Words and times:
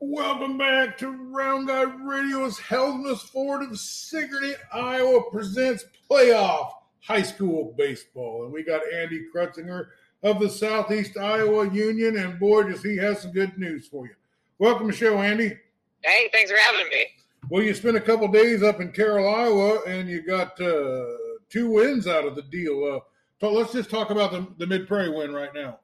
Welcome 0.00 0.56
back 0.58 0.96
to 0.98 1.10
Round 1.10 1.66
Guy 1.66 1.82
Radio's 1.82 2.56
Helmuth 2.60 3.22
Ford 3.22 3.64
of 3.64 3.76
Sigourney, 3.76 4.54
Iowa 4.72 5.28
presents 5.32 5.86
playoff 6.08 6.70
high 7.00 7.22
school 7.22 7.74
baseball. 7.76 8.44
And 8.44 8.52
we 8.52 8.62
got 8.62 8.80
Andy 8.94 9.26
Krutzinger 9.34 9.88
of 10.22 10.38
the 10.38 10.48
Southeast 10.48 11.18
Iowa 11.18 11.68
Union. 11.72 12.16
And 12.16 12.38
boy, 12.38 12.62
does 12.62 12.80
he 12.80 12.96
have 12.98 13.18
some 13.18 13.32
good 13.32 13.58
news 13.58 13.88
for 13.88 14.06
you. 14.06 14.14
Welcome 14.60 14.86
to 14.86 14.92
the 14.92 14.96
show, 14.96 15.18
Andy. 15.18 15.58
Hey, 16.02 16.30
thanks 16.32 16.52
for 16.52 16.58
having 16.58 16.88
me. 16.90 17.04
Well, 17.50 17.64
you 17.64 17.74
spent 17.74 17.96
a 17.96 18.00
couple 18.00 18.28
days 18.28 18.62
up 18.62 18.80
in 18.80 18.92
Carroll, 18.92 19.28
Iowa, 19.28 19.80
and 19.84 20.08
you 20.08 20.22
got 20.22 20.60
uh, 20.60 21.06
two 21.50 21.70
wins 21.70 22.06
out 22.06 22.24
of 22.24 22.36
the 22.36 22.42
deal. 22.42 22.84
Uh, 22.84 23.00
so 23.40 23.52
let's 23.52 23.72
just 23.72 23.90
talk 23.90 24.10
about 24.10 24.30
the, 24.30 24.46
the 24.58 24.66
Mid 24.68 24.86
Prairie 24.86 25.10
win 25.10 25.32
right 25.32 25.52
now. 25.52 25.80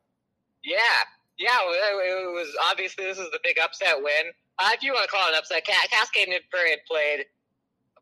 Yeah, 0.62 0.78
yeah, 1.38 1.58
it 1.62 2.32
was 2.32 2.54
obviously 2.70 3.04
this 3.04 3.18
is 3.18 3.30
the 3.30 3.40
big 3.42 3.56
upset 3.62 3.96
win. 3.98 4.32
Uh, 4.58 4.70
if 4.72 4.82
you 4.82 4.92
want 4.92 5.04
to 5.04 5.10
call 5.10 5.26
it 5.28 5.32
an 5.32 5.38
upset, 5.38 5.66
Cascade 5.66 6.28
Mid 6.28 6.42
Prairie 6.50 6.76
played 6.88 7.26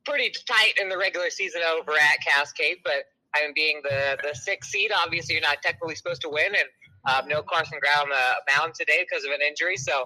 pretty 0.05 0.33
tight 0.47 0.75
in 0.81 0.89
the 0.89 0.99
regular 0.99 1.31
season 1.31 1.63
over 1.63 1.93
at 1.93 2.17
Cascade, 2.27 2.79
but 2.85 3.09
I 3.35 3.43
mean, 3.43 3.53
being 3.55 3.81
the 3.83 4.19
the 4.23 4.35
sixth 4.35 4.71
seed, 4.71 4.91
obviously 4.93 5.35
you're 5.35 5.43
not 5.43 5.63
technically 5.63 5.95
supposed 5.95 6.21
to 6.23 6.29
win, 6.29 6.53
and 6.55 6.69
um, 7.09 7.29
no 7.29 7.43
Carson 7.43 7.79
Ground 7.81 8.11
on 8.11 8.11
the 8.11 8.53
mound 8.57 8.75
today 8.75 9.05
because 9.09 9.25
of 9.25 9.31
an 9.33 9.41
injury. 9.41 9.77
So 9.77 10.05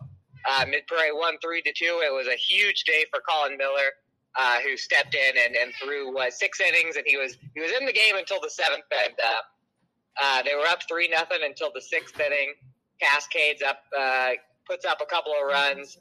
uh, 0.49 0.65
Mid 0.69 0.87
Prairie 0.87 1.13
won 1.13 1.35
three 1.43 1.63
to 1.63 1.73
two. 1.73 2.01
It 2.05 2.13
was 2.13 2.29
a 2.29 2.37
huge 2.37 2.85
day 2.85 3.05
for 3.11 3.21
Colin 3.29 3.57
Miller, 3.57 3.91
uh, 4.39 4.61
who 4.61 4.77
stepped 4.77 5.15
in 5.15 5.35
and, 5.45 5.57
and 5.57 5.73
threw 5.83 6.15
what, 6.15 6.33
six 6.33 6.61
innings, 6.61 6.97
and 6.97 7.05
he 7.07 7.17
was 7.17 7.37
he 7.55 7.61
was 7.61 7.73
in 7.73 7.87
the 7.87 7.93
game 7.93 8.17
until 8.17 8.41
the 8.41 8.51
seventh. 8.51 8.85
And 8.93 9.15
uh, 9.19 10.23
uh 10.23 10.43
they 10.43 10.55
were 10.55 10.67
up 10.67 10.81
three 10.89 11.09
nothing 11.09 11.41
until 11.45 11.71
the 11.75 11.83
sixth 11.83 12.19
inning. 12.21 12.55
Cascades 13.01 13.63
up, 13.63 13.81
uh, 13.99 14.31
puts 14.69 14.85
up 14.85 15.01
a 15.01 15.07
couple 15.07 15.33
of 15.33 15.47
runs, 15.47 15.99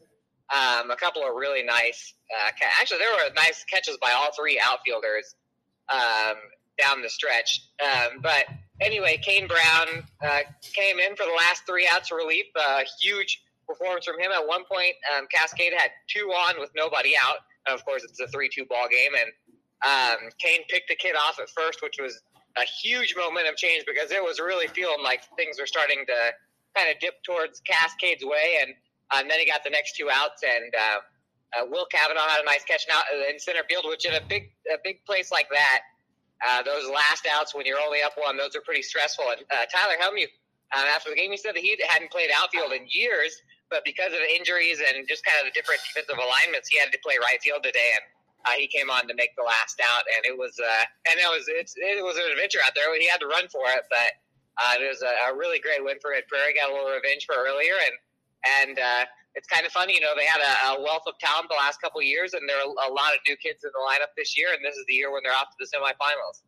um, 0.54 0.92
a 0.92 0.96
couple 0.96 1.24
of 1.24 1.36
really 1.36 1.64
nice. 1.64 2.14
Uh, 2.32 2.52
actually, 2.80 3.00
there 3.00 3.12
were 3.12 3.34
nice 3.36 3.64
catches 3.66 3.98
by 3.98 4.12
all 4.16 4.32
three 4.34 4.62
outfielders 4.64 5.36
um, 5.90 6.36
down 6.80 7.02
the 7.02 7.10
stretch. 7.10 7.70
Um, 7.84 8.22
but 8.22 8.46
anyway, 8.82 9.20
Kane 9.24 9.48
Brown 9.48 10.04
uh, 10.24 10.40
came 10.62 11.00
in 11.00 11.16
for 11.16 11.26
the 11.26 11.36
last 11.38 11.64
three 11.68 11.88
outs 11.92 12.12
of 12.12 12.18
relief. 12.18 12.46
Uh, 12.56 12.82
huge 13.02 13.42
performance 13.68 14.06
from 14.06 14.20
him. 14.20 14.32
At 14.32 14.48
one 14.48 14.64
point, 14.66 14.94
um, 15.16 15.26
Cascade 15.34 15.74
had 15.76 15.90
two 16.08 16.30
on 16.30 16.60
with 16.60 16.70
nobody 16.76 17.14
out. 17.22 17.38
And 17.68 17.74
of 17.74 17.84
course, 17.84 18.04
it's 18.04 18.20
a 18.20 18.28
three-two 18.28 18.66
ball 18.66 18.88
game, 18.92 19.12
and 19.20 19.32
um, 19.84 20.30
Kane 20.40 20.62
picked 20.70 20.88
the 20.88 20.96
kid 20.96 21.16
off 21.16 21.40
at 21.40 21.50
first, 21.50 21.82
which 21.82 21.98
was 22.00 22.22
a 22.58 22.64
huge 22.64 23.16
momentum 23.18 23.56
change 23.58 23.86
because 23.86 24.12
it 24.12 24.24
was 24.24 24.40
really 24.40 24.68
feeling 24.68 25.04
like 25.04 25.22
things 25.36 25.60
were 25.60 25.66
starting 25.66 26.06
to 26.08 26.14
kind 26.76 26.92
of 26.92 27.00
dipped 27.00 27.24
towards 27.26 27.62
Cascades 27.62 28.24
way, 28.24 28.60
and, 28.62 28.74
uh, 29.12 29.20
and 29.22 29.30
then 29.30 29.40
he 29.40 29.46
got 29.46 29.64
the 29.64 29.70
next 29.70 29.96
two 29.96 30.10
outs, 30.12 30.44
and 30.44 30.74
uh, 30.76 31.00
uh, 31.56 31.66
Will 31.70 31.86
Kavanaugh 31.88 32.28
had 32.28 32.42
a 32.42 32.46
nice 32.46 32.64
catch 32.66 32.86
now 32.90 33.00
in 33.30 33.40
center 33.40 33.64
field, 33.70 33.86
which 33.88 34.06
in 34.06 34.14
a 34.14 34.22
big 34.28 34.52
a 34.68 34.78
big 34.84 35.04
place 35.06 35.32
like 35.32 35.48
that, 35.50 35.80
uh, 36.46 36.64
those 36.64 36.90
last 36.90 37.28
outs 37.32 37.56
when 37.56 37.66
you're 37.66 37.80
only 37.80 38.02
up 38.02 38.14
one, 38.18 38.36
those 38.38 38.56
are 38.56 38.62
pretty 38.62 38.82
stressful. 38.82 39.26
And 39.32 39.42
uh, 39.52 39.66
Tyler 39.72 39.96
Helmuth, 40.00 40.34
after 40.74 41.10
the 41.10 41.16
game, 41.16 41.32
he 41.32 41.38
said 41.38 41.56
that 41.56 41.64
he 41.64 41.78
hadn't 41.88 42.12
played 42.12 42.30
outfield 42.36 42.74
in 42.74 42.84
years, 42.90 43.32
but 43.70 43.86
because 43.86 44.12
of 44.12 44.20
injuries 44.36 44.82
and 44.84 45.08
just 45.08 45.24
kind 45.24 45.40
of 45.40 45.48
the 45.48 45.56
different 45.56 45.82
defensive 45.88 46.20
alignments, 46.20 46.68
he 46.68 46.78
had 46.78 46.92
to 46.92 47.00
play 47.00 47.16
right 47.22 47.40
field 47.42 47.64
today, 47.64 47.90
and 47.96 48.04
uh, 48.46 48.56
he 48.58 48.68
came 48.68 48.90
on 48.90 49.08
to 49.08 49.16
make 49.16 49.34
the 49.36 49.44
last 49.44 49.82
out, 49.82 50.04
and 50.16 50.26
it 50.26 50.38
was 50.38 50.54
uh, 50.60 50.86
and 51.10 51.18
it 51.18 51.30
was 51.30 51.48
it 51.50 52.04
was 52.04 52.18
an 52.18 52.30
adventure 52.30 52.60
out 52.66 52.76
there. 52.76 52.94
He 53.00 53.08
had 53.08 53.20
to 53.22 53.28
run 53.28 53.48
for 53.50 53.66
it, 53.74 53.86
but 53.90 54.12
uh, 54.58 54.80
it 54.80 54.88
was 54.88 55.04
a, 55.04 55.32
a, 55.32 55.36
really 55.36 55.60
great 55.60 55.84
win 55.84 55.98
for 56.02 56.12
Mid 56.12 56.28
Prairie. 56.28 56.56
Got 56.56 56.72
a 56.72 56.74
little 56.74 56.90
revenge 56.90 57.28
for 57.28 57.36
earlier, 57.36 57.76
and 57.76 57.96
and 58.64 58.80
uh, 58.80 59.04
it's 59.36 59.48
kind 59.48 59.66
of 59.66 59.72
funny, 59.72 59.94
you 59.96 60.00
know, 60.00 60.16
they 60.16 60.26
had 60.26 60.40
a, 60.40 60.80
a 60.80 60.82
wealth 60.82 61.04
of 61.08 61.20
talent 61.20 61.52
the 61.52 61.60
last 61.60 61.82
couple 61.82 62.00
of 62.00 62.08
years, 62.08 62.34
and 62.34 62.48
there 62.48 62.58
are 62.58 62.72
a 62.72 62.94
lot 62.94 63.12
of 63.12 63.20
new 63.28 63.36
kids 63.36 63.64
in 63.64 63.72
the 63.76 63.84
lineup 63.84 64.16
this 64.16 64.38
year, 64.38 64.48
and 64.56 64.64
this 64.64 64.76
is 64.76 64.86
the 64.88 64.96
year 64.96 65.12
when 65.12 65.22
they're 65.24 65.36
off 65.36 65.52
to 65.52 65.60
the 65.60 65.68
semifinals. 65.68 66.48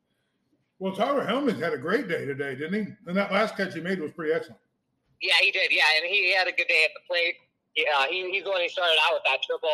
Well, 0.79 0.95
Tyler 0.95 1.25
Helmuth 1.25 1.59
had 1.59 1.73
a 1.73 1.77
great 1.77 2.07
day 2.07 2.23
today, 2.25 2.55
didn't 2.55 2.73
he? 2.73 2.85
And 3.07 3.17
that 3.17 3.31
last 3.31 3.57
catch 3.57 3.73
he 3.73 3.81
made 3.81 3.99
was 3.99 4.13
pretty 4.13 4.31
excellent. 4.31 4.61
Yeah, 5.21 5.35
he 5.41 5.51
did. 5.51 5.71
Yeah, 5.71 5.89
and 5.97 6.05
he 6.05 6.31
had 6.31 6.47
a 6.47 6.55
good 6.55 6.69
day 6.69 6.85
at 6.85 6.93
the 6.93 7.03
plate. 7.09 7.35
Yeah, 7.75 8.07
he, 8.07 8.29
he's 8.31 8.45
the 8.45 8.51
one 8.51 8.61
who 8.61 8.69
started 8.69 8.97
out 9.05 9.17
with 9.17 9.25
that 9.25 9.41
triple, 9.41 9.73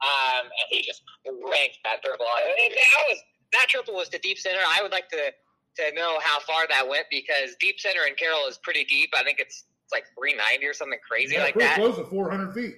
um, 0.00 0.46
and 0.46 0.66
he 0.70 0.82
just 0.82 1.02
ranked 1.26 1.82
that 1.84 2.02
triple. 2.02 2.26
And 2.26 2.72
that 2.72 3.04
was 3.10 3.18
that 3.52 3.66
triple 3.68 3.94
was 3.94 4.08
to 4.10 4.18
deep 4.18 4.38
center. 4.38 4.62
I 4.62 4.80
would 4.82 4.92
like 4.92 5.08
to 5.10 5.34
to 5.76 5.94
know 5.94 6.18
how 6.22 6.40
far 6.40 6.66
that 6.68 6.88
went 6.88 7.06
because 7.10 7.56
deep 7.60 7.80
center 7.80 8.06
in 8.06 8.14
Carroll 8.14 8.46
is 8.48 8.58
pretty 8.62 8.84
deep. 8.84 9.10
I 9.16 9.22
think 9.22 9.38
it's 9.40 9.64
it's 9.84 9.92
like 9.92 10.04
390 10.16 10.64
or 10.64 10.72
something 10.72 10.98
crazy 11.06 11.34
yeah, 11.34 11.42
like 11.42 11.54
that. 11.56 11.76
Close 11.76 11.96
to 11.96 12.04
400 12.04 12.54
feet. 12.54 12.76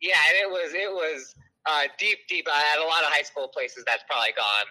Yeah, 0.00 0.16
and 0.28 0.36
it 0.40 0.48
was 0.48 0.72
it 0.72 0.90
was 0.90 1.34
uh, 1.66 1.84
deep, 1.98 2.18
deep. 2.28 2.46
I 2.50 2.60
had 2.60 2.78
a 2.78 2.88
lot 2.88 3.02
of 3.04 3.12
high 3.12 3.22
school 3.22 3.48
places 3.48 3.84
that's 3.86 4.04
probably 4.08 4.32
gone. 4.32 4.68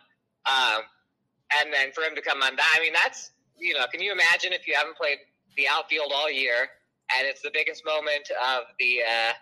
Um, 0.50 0.82
and 1.62 1.74
then 1.74 1.92
for 1.92 2.02
him 2.02 2.16
to 2.16 2.22
come 2.22 2.42
on 2.42 2.56
that, 2.56 2.76
I 2.78 2.82
mean, 2.82 2.94
that's 2.94 3.32
you 3.60 3.74
know, 3.74 3.86
can 3.92 4.02
you 4.02 4.12
imagine 4.12 4.54
if 4.54 4.68
you 4.68 4.74
haven't 4.76 4.98
played 4.98 5.20
the 5.58 5.68
outfield 5.68 6.12
all 6.16 6.32
year 6.32 6.70
and 7.16 7.28
it's 7.28 7.42
the 7.42 7.52
biggest 7.54 7.86
moment 7.86 8.30
of 8.32 8.64
the 8.80 9.02
uh, 9.04 9.34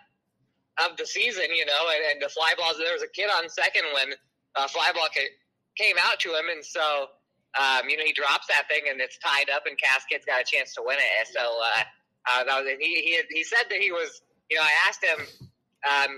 of 0.86 0.96
the 0.96 1.06
season, 1.06 1.44
you 1.54 1.66
know, 1.66 1.90
and, 1.94 2.12
and 2.12 2.22
the 2.22 2.28
fly 2.28 2.52
balls. 2.58 2.76
There 2.78 2.92
was 2.92 3.02
a 3.02 3.08
kid 3.08 3.28
on 3.30 3.48
second 3.48 3.82
when 3.94 4.14
uh, 4.56 4.68
fly 4.68 4.90
ball 4.94 5.08
came 5.76 5.96
out 6.04 6.20
to 6.20 6.30
him, 6.30 6.46
and 6.50 6.64
so 6.64 7.08
um, 7.58 7.90
you 7.90 7.98
know, 7.98 8.06
he 8.06 8.14
drops 8.14 8.46
that 8.46 8.70
thing 8.70 8.86
and 8.86 9.02
it's 9.02 9.18
tied 9.18 9.50
up, 9.50 9.66
and 9.66 9.74
Cascade's 9.74 10.22
got 10.22 10.38
a 10.38 10.46
chance 10.46 10.78
to 10.78 10.82
win 10.86 10.96
it. 10.96 11.26
So 11.26 11.42
uh, 11.42 11.82
uh, 12.30 12.42
that 12.46 12.54
was, 12.62 12.66
he, 12.78 13.02
he 13.02 13.18
he 13.34 13.42
said 13.42 13.66
that 13.66 13.82
he 13.82 13.90
was, 13.90 14.22
you 14.46 14.56
know, 14.56 14.62
I 14.62 14.74
asked 14.86 15.02
him 15.02 15.18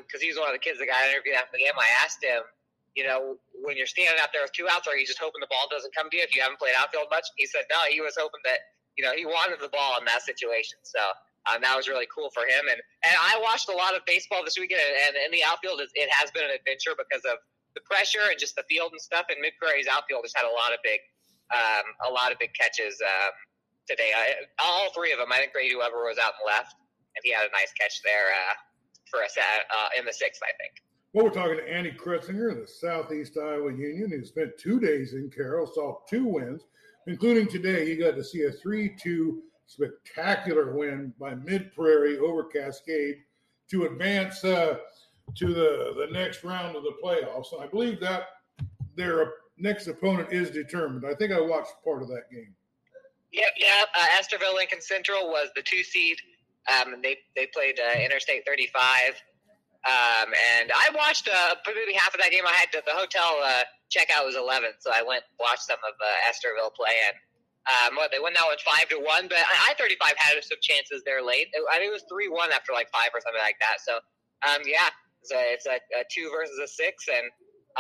because 0.05 0.21
um, 0.21 0.25
he's 0.25 0.37
one 0.37 0.53
of 0.53 0.57
the 0.57 0.61
kids 0.61 0.77
that 0.85 0.89
got 0.89 1.01
interviewed 1.09 1.41
after 1.41 1.57
the 1.57 1.65
game. 1.65 1.77
I 1.81 1.89
asked 2.05 2.21
him, 2.21 2.45
you 2.93 3.09
know, 3.09 3.41
when 3.57 3.81
you're 3.81 3.89
standing 3.89 4.21
out 4.21 4.37
there 4.37 4.45
with 4.45 4.53
two 4.53 4.69
outs, 4.69 4.85
are 4.85 4.97
you 4.97 5.09
just 5.09 5.21
hoping 5.21 5.41
the 5.41 5.49
ball 5.49 5.65
doesn't 5.73 5.97
come 5.97 6.13
to 6.13 6.17
you 6.17 6.25
if 6.25 6.37
you 6.37 6.45
haven't 6.45 6.61
played 6.61 6.77
outfield 6.77 7.09
much? 7.09 7.25
He 7.41 7.49
said 7.49 7.65
no, 7.73 7.89
he 7.89 8.05
was 8.05 8.21
hoping 8.21 8.45
that 8.45 8.77
you 9.01 9.03
know 9.05 9.17
he 9.17 9.25
wanted 9.25 9.65
the 9.65 9.73
ball 9.73 9.97
in 9.99 10.05
that 10.05 10.23
situation. 10.23 10.79
So. 10.85 11.01
Um, 11.49 11.65
that 11.65 11.73
was 11.73 11.89
really 11.89 12.05
cool 12.13 12.29
for 12.37 12.45
him, 12.45 12.69
and 12.69 12.77
and 13.01 13.17
I 13.17 13.41
watched 13.41 13.73
a 13.73 13.75
lot 13.75 13.97
of 13.97 14.05
baseball 14.05 14.45
this 14.45 14.61
weekend, 14.61 14.85
and, 15.09 15.17
in 15.17 15.33
the 15.33 15.41
outfield, 15.41 15.81
it 15.81 16.11
has 16.13 16.29
been 16.37 16.45
an 16.45 16.53
adventure 16.53 16.93
because 16.93 17.25
of 17.25 17.41
the 17.73 17.81
pressure 17.81 18.29
and 18.29 18.39
just 18.39 18.57
the 18.57 18.67
field 18.69 18.93
and 18.93 19.01
stuff. 19.01 19.25
And 19.31 19.41
Mid 19.41 19.57
Prairie's 19.57 19.89
outfield 19.89 20.21
has 20.29 20.37
had 20.37 20.45
a 20.45 20.53
lot 20.53 20.77
of 20.77 20.85
big 20.85 21.01
um, 21.53 21.85
a 22.09 22.11
lot 22.11 22.33
of 22.33 22.39
big 22.39 22.55
catches 22.55 23.01
um, 23.01 23.33
today. 23.89 24.13
I, 24.15 24.35
all 24.63 24.93
three 24.93 25.13
of 25.13 25.19
them. 25.19 25.33
I 25.33 25.39
think 25.39 25.53
Brady 25.53 25.77
Weber 25.77 26.05
was 26.05 26.19
out 26.19 26.35
and 26.39 26.47
left, 26.47 26.75
and 27.17 27.23
he 27.25 27.33
had 27.33 27.47
a 27.47 27.53
nice 27.53 27.73
catch 27.79 28.03
there 28.05 28.31
uh, 28.31 28.55
for 29.11 29.23
us 29.23 29.37
uh, 29.37 29.89
in 29.99 30.05
the 30.05 30.13
sixth, 30.13 30.41
I 30.43 30.53
think. 30.63 30.83
Well, 31.13 31.25
we're 31.25 31.33
talking 31.33 31.57
to 31.57 31.73
Andy 31.73 31.91
Kretzinger 31.91 32.53
in 32.53 32.61
the 32.61 32.69
Southeast 32.69 33.37
Iowa 33.37 33.73
Union, 33.73 34.11
who 34.11 34.25
spent 34.25 34.57
two 34.57 34.79
days 34.79 35.15
in 35.15 35.29
Carroll, 35.29 35.67
saw 35.67 35.99
two 36.09 36.25
wins, 36.25 36.63
including 37.09 37.49
today. 37.49 37.85
He 37.85 37.97
got 37.97 38.15
to 38.15 38.23
see 38.23 38.45
a 38.45 38.53
3 38.53 38.95
2 39.03 39.43
spectacular 39.67 40.73
win 40.73 41.13
by 41.19 41.35
Mid 41.35 41.75
Prairie 41.75 42.19
over 42.19 42.45
Cascade 42.45 43.17
to 43.71 43.87
advance 43.87 44.45
uh, 44.45 44.77
to 45.37 45.47
the, 45.49 45.95
the 45.97 46.13
next 46.13 46.45
round 46.45 46.77
of 46.77 46.85
the 46.85 46.95
playoffs. 47.03 47.53
And 47.53 47.63
I 47.63 47.67
believe 47.67 47.99
that 48.01 48.25
their 48.97 49.33
next 49.61 49.87
opponent 49.87 50.33
is 50.33 50.51
determined. 50.51 51.05
I 51.07 51.15
think 51.15 51.33
I 51.33 51.41
watched 51.41 51.73
part 51.85 52.03
of 52.03 52.09
that 52.09 52.31
game. 52.31 52.55
Yep, 53.33 53.53
yeah. 53.59 53.85
Uh, 53.95 54.07
Estherville 54.19 54.55
Lincoln 54.55 54.81
Central 54.81 55.29
was 55.29 55.51
the 55.55 55.63
two 55.63 55.83
seed. 55.85 56.19
Um, 56.69 57.01
they 57.03 57.17
they 57.37 57.47
played 57.47 57.79
uh, 57.79 57.99
Interstate 57.99 58.43
35, 58.47 59.15
um, 59.87 60.29
and 60.59 60.71
I 60.75 60.91
watched 60.95 61.29
uh, 61.29 61.55
maybe 61.67 61.95
half 61.95 62.13
of 62.13 62.21
that 62.21 62.31
game. 62.31 62.45
I 62.45 62.53
had 62.53 62.71
to, 62.73 62.83
the 62.85 62.93
hotel 62.93 63.39
uh, 63.43 63.65
checkout 63.89 64.27
was 64.27 64.37
11, 64.37 64.77
so 64.81 64.91
I 64.93 65.03
went 65.03 65.23
watched 65.39 65.63
some 65.63 65.79
of 65.87 65.95
uh, 65.95 66.29
Estherville 66.29 66.75
play, 66.75 66.93
and 67.07 67.17
um, 67.71 67.97
what, 67.97 68.11
they 68.11 68.19
went 68.19 68.37
out 68.41 68.51
with 68.51 68.61
five 68.61 68.91
to 68.91 68.99
one. 68.99 69.31
But 69.31 69.41
I 69.41 69.73
35 69.79 70.15
had 70.19 70.43
some 70.43 70.59
chances 70.61 71.03
there 71.07 71.23
late. 71.23 71.49
I 71.73 71.79
think 71.79 71.89
it 71.89 71.97
was 71.97 72.05
three 72.11 72.29
one 72.29 72.51
after 72.53 72.73
like 72.73 72.91
five 72.91 73.15
or 73.15 73.23
something 73.23 73.43
like 73.43 73.59
that. 73.63 73.79
So 73.81 74.03
um, 74.43 74.61
yeah, 74.67 74.91
it's 75.23 75.31
it's 75.33 75.67
a, 75.71 75.79
a 75.97 76.03
two 76.11 76.29
versus 76.35 76.59
a 76.59 76.69
six, 76.69 77.07
and 77.09 77.31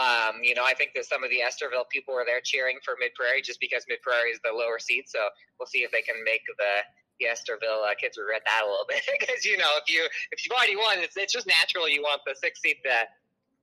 um, 0.01 0.41
you 0.41 0.57
know, 0.57 0.65
I 0.65 0.73
think 0.73 0.97
that 0.97 1.05
some 1.05 1.21
of 1.21 1.29
the 1.29 1.45
Estherville 1.45 1.85
people 1.93 2.17
were 2.17 2.25
there 2.25 2.41
cheering 2.41 2.81
for 2.81 2.97
Mid 2.97 3.13
Prairie 3.13 3.45
just 3.45 3.61
because 3.61 3.85
Mid 3.85 4.01
Prairie 4.01 4.33
is 4.33 4.41
the 4.41 4.49
lower 4.49 4.81
seat. 4.81 5.13
So 5.13 5.21
we'll 5.61 5.69
see 5.69 5.85
if 5.85 5.93
they 5.93 6.01
can 6.01 6.17
make 6.25 6.41
the 6.49 6.89
Estherville 7.21 7.85
uh, 7.85 7.93
kids 8.01 8.17
regret 8.17 8.41
that 8.49 8.65
a 8.65 8.69
little 8.69 8.89
bit 8.89 9.05
because 9.21 9.45
you 9.45 9.61
know 9.61 9.69
if 9.77 9.93
you 9.93 10.01
if 10.33 10.41
you've 10.41 10.57
already 10.57 10.77
won, 10.77 11.05
it's 11.05 11.17
it's 11.21 11.33
just 11.33 11.45
natural 11.45 11.85
you 11.85 12.01
want 12.01 12.25
the 12.25 12.33
six 12.33 12.65
seat 12.65 12.81
to 12.81 12.97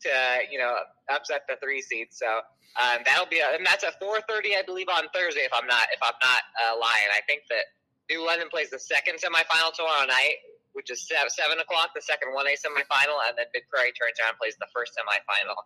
to 0.06 0.14
you 0.54 0.62
know 0.62 0.78
upset 1.10 1.50
the 1.50 1.58
three 1.58 1.82
seat. 1.82 2.14
So 2.14 2.30
um, 2.78 3.02
that'll 3.02 3.32
be 3.32 3.42
a, 3.42 3.58
and 3.58 3.66
that's 3.66 3.82
at 3.82 3.98
four 3.98 4.22
thirty, 4.30 4.54
I 4.54 4.62
believe, 4.62 4.94
on 4.94 5.10
Thursday. 5.10 5.42
If 5.42 5.54
I'm 5.58 5.66
not 5.66 5.90
if 5.90 6.02
I'm 6.06 6.20
not 6.22 6.42
uh, 6.62 6.78
lying, 6.78 7.10
I 7.10 7.26
think 7.26 7.50
that 7.50 7.74
New 8.14 8.22
London 8.22 8.54
plays 8.54 8.70
the 8.70 8.78
second 8.78 9.18
semifinal 9.18 9.74
tomorrow 9.74 10.06
night, 10.06 10.38
which 10.78 10.94
is 10.94 11.02
seven 11.10 11.58
o'clock, 11.58 11.98
the 11.98 12.06
second 12.06 12.38
one 12.38 12.46
A 12.46 12.54
semifinal, 12.54 13.26
and 13.26 13.34
then 13.34 13.50
Mid 13.58 13.66
Prairie 13.74 13.90
turns 13.98 14.22
around 14.22 14.38
and 14.38 14.40
plays 14.40 14.54
the 14.62 14.70
first 14.70 14.94
semifinal 14.94 15.58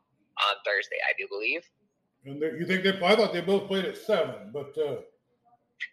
on 0.49 0.55
Thursday, 0.65 0.97
I 1.05 1.13
do 1.17 1.27
believe. 1.29 1.61
And 2.25 2.41
you 2.41 2.65
think 2.65 2.83
they? 2.83 2.93
I 3.01 3.15
thought 3.15 3.33
they 3.33 3.41
both 3.41 3.67
played 3.67 3.85
at 3.85 3.97
seven, 3.97 4.53
but. 4.53 4.77
Uh... 4.77 5.01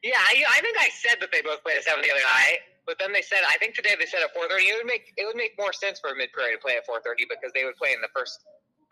Yeah, 0.05 0.21
I, 0.21 0.45
I 0.45 0.61
think 0.61 0.77
I 0.77 0.93
said 0.93 1.17
that 1.21 1.33
they 1.33 1.41
both 1.41 1.65
played 1.65 1.81
at 1.81 1.85
seven 1.85 2.05
the 2.05 2.13
other 2.13 2.21
night, 2.21 2.61
But 2.85 3.01
then 3.01 3.13
they 3.13 3.25
said, 3.25 3.41
I 3.49 3.57
think 3.57 3.73
today 3.73 3.97
they 3.97 4.05
said 4.05 4.21
at 4.21 4.37
4:30. 4.37 4.69
It 4.69 4.77
would 4.77 4.87
make 4.87 5.13
it 5.17 5.25
would 5.25 5.37
make 5.37 5.57
more 5.57 5.73
sense 5.73 5.97
for 6.01 6.13
Mid 6.15 6.33
Prairie 6.33 6.57
to 6.57 6.61
play 6.61 6.77
at 6.77 6.85
4:30 6.85 7.25
because 7.29 7.53
they 7.57 7.65
would 7.65 7.77
play 7.77 7.97
in 7.97 8.01
the 8.05 8.13
first. 8.13 8.45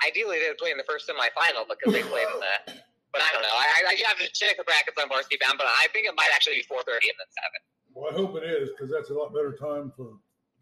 Ideally, 0.05 0.41
they 0.41 0.49
would 0.49 0.61
play 0.61 0.73
in 0.73 0.81
the 0.81 0.89
first 0.89 1.09
semifinal 1.09 1.69
because 1.69 1.93
they 1.93 2.05
played 2.05 2.29
in 2.33 2.41
the. 2.41 2.57
But 3.13 3.23
I 3.23 3.33
don't 3.33 3.49
know. 3.49 3.57
I, 3.57 3.97
I 3.97 4.09
have 4.13 4.19
to 4.19 4.29
check 4.35 4.59
the 4.59 4.65
brackets 4.65 5.01
on 5.01 5.09
Varsity 5.09 5.39
Bound, 5.41 5.57
but 5.57 5.65
I 5.65 5.87
think 5.95 6.05
it 6.05 6.13
might 6.19 6.29
actually 6.35 6.57
be 6.57 6.69
4:30 6.69 7.01
and 7.09 7.17
then 7.17 7.31
seven. 7.33 7.61
Well, 7.97 8.13
I 8.13 8.15
hope 8.15 8.37
it 8.37 8.45
is 8.45 8.69
because 8.71 8.91
that's 8.93 9.09
a 9.09 9.15
lot 9.15 9.33
better 9.33 9.57
time 9.57 9.91
for 9.97 10.21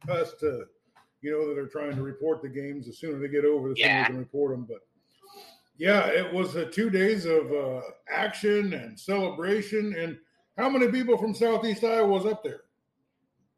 us 0.09 0.35
to, 0.39 0.67
you 1.25 1.33
know, 1.33 1.49
that 1.49 1.59
are 1.59 1.67
trying 1.67 1.97
to 1.97 2.03
report 2.03 2.43
the 2.43 2.49
games. 2.49 2.87
The 2.87 2.93
sooner 2.93 3.19
they 3.19 3.29
get 3.29 3.47
over, 3.47 3.71
the 3.71 3.77
sooner 3.77 3.89
Yeah. 3.89 4.01
we 4.03 4.07
can 4.09 4.19
report 4.19 4.53
them. 4.53 4.67
But 4.69 4.81
yeah, 5.79 6.07
it 6.09 6.31
was 6.31 6.55
uh, 6.55 6.69
two 6.71 6.91
days 6.91 7.25
of 7.25 7.51
uh, 7.51 7.81
action 8.11 8.75
and 8.75 9.01
celebration. 9.01 9.95
And 9.99 10.19
how 10.59 10.69
many 10.69 10.89
people 10.93 11.17
from 11.17 11.35
Southeast 11.35 11.83
Iowa 11.83 12.07
was 12.07 12.27
up 12.27 12.45
there? 12.45 12.61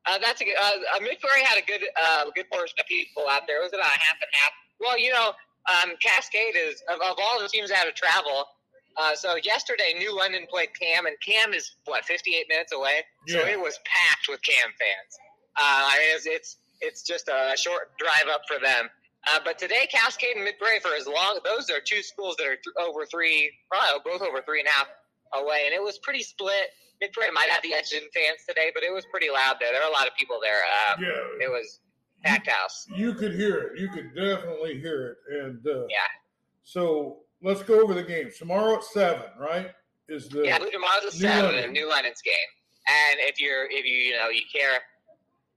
Uh, 0.07 0.19
that's 0.19 0.41
a 0.41 0.45
good. 0.45 0.55
Uh, 0.57 0.71
uh, 0.95 1.01
had 1.45 1.59
a 1.59 1.67
good, 1.67 1.83
uh, 2.01 2.27
good 2.37 2.49
portion 2.51 2.77
of 2.79 2.87
people 2.87 3.25
out 3.29 3.43
there. 3.49 3.59
It 3.61 3.65
was 3.65 3.73
about 3.73 3.91
half 3.91 4.17
and 4.23 4.31
half. 4.33 4.53
Well, 4.79 4.97
you 4.97 5.11
know, 5.13 5.33
um, 5.67 5.91
Cascade 6.01 6.55
is 6.57 6.81
of, 6.89 7.01
of 7.01 7.17
all 7.21 7.43
the 7.43 7.49
teams 7.49 7.71
had 7.73 7.85
to 7.85 7.93
travel. 7.93 8.47
Uh, 8.97 9.17
so 9.17 9.35
yesterday, 9.43 9.93
New 9.99 10.17
London 10.17 10.47
played 10.49 10.69
Cam, 10.81 11.07
and 11.07 11.17
Cam 11.21 11.53
is 11.53 11.73
what 11.85 12.05
58 12.05 12.47
minutes 12.49 12.73
away. 12.73 13.03
So 13.27 13.41
it 13.41 13.61
was 13.61 13.79
packed 13.85 14.29
with 14.29 14.41
Cam 14.43 14.71
fans. 14.71 15.19
Uh, 15.59 15.91
I 15.93 15.99
mean, 15.99 16.17
it's, 16.17 16.27
it's 16.27 16.57
it's 16.81 17.03
just 17.03 17.29
a 17.29 17.57
short 17.57 17.93
drive 17.99 18.29
up 18.33 18.43
for 18.49 18.59
them. 18.65 18.89
Uh, 19.29 19.41
but 19.45 19.59
today, 19.59 19.87
Cascade 19.91 20.37
and 20.37 20.45
Mid 20.45 20.59
Prairie 20.59 20.79
for 20.81 20.95
as 20.95 21.07
long 21.07 21.39
those 21.45 21.69
are 21.71 21.81
two 21.85 22.03
schools 22.03 22.37
that 22.39 22.47
are 22.47 22.57
th- 22.57 22.77
over 22.81 23.05
three, 23.07 23.51
probably 23.71 24.01
both 24.05 24.23
over 24.23 24.41
three 24.43 24.61
and 24.61 24.69
a 24.69 24.73
half 24.73 24.87
away, 25.35 25.63
and 25.67 25.75
it 25.75 25.83
was 25.83 25.99
pretty 25.99 26.23
split. 26.23 26.71
Mid 27.01 27.13
Prairie 27.13 27.33
might 27.33 27.49
have 27.51 27.63
the 27.63 27.75
Edgerton 27.75 28.09
fans 28.15 28.39
today, 28.49 28.71
but 28.73 28.83
it 28.85 28.93
was 28.93 29.05
pretty 29.11 29.29
loud 29.29 29.57
there. 29.61 29.73
There 29.73 29.81
were 29.83 29.89
a 29.89 29.93
lot 29.93 30.07
of 30.07 30.15
people 30.19 30.39
there. 30.41 30.61
Um, 30.95 31.03
Yeah, 31.03 31.45
It 31.47 31.51
was 31.51 31.81
packed 32.25 32.49
house. 32.49 32.87
you 32.97 33.15
could 33.15 33.35
hear 33.35 33.59
it. 33.59 33.81
You 33.81 33.89
could 33.89 34.15
definitely 34.15 34.81
hear 34.81 35.09
it. 35.31 35.45
And 35.45 35.67
uh, 35.67 35.87
Yeah. 35.91 35.97
so 36.65 37.19
let's 37.43 37.63
go 37.63 37.81
over 37.83 37.95
the 37.95 38.03
games 38.03 38.39
tomorrow 38.39 38.77
at 38.77 38.85
seven. 38.85 39.27
Right? 39.39 39.71
Is 40.09 40.29
the 40.29 40.45
Yeah, 40.45 40.59
tomorrow's 40.59 41.03
a 41.03 41.07
New 41.07 41.11
seven, 41.11 41.45
London. 41.55 41.73
New 41.73 41.89
London's 41.89 42.23
game. 42.23 42.35
And 42.89 43.19
if 43.21 43.41
you're 43.41 43.67
if 43.69 43.85
you 43.85 43.97
you 43.97 44.13
know 44.17 44.29
you 44.29 44.43
care 44.53 44.79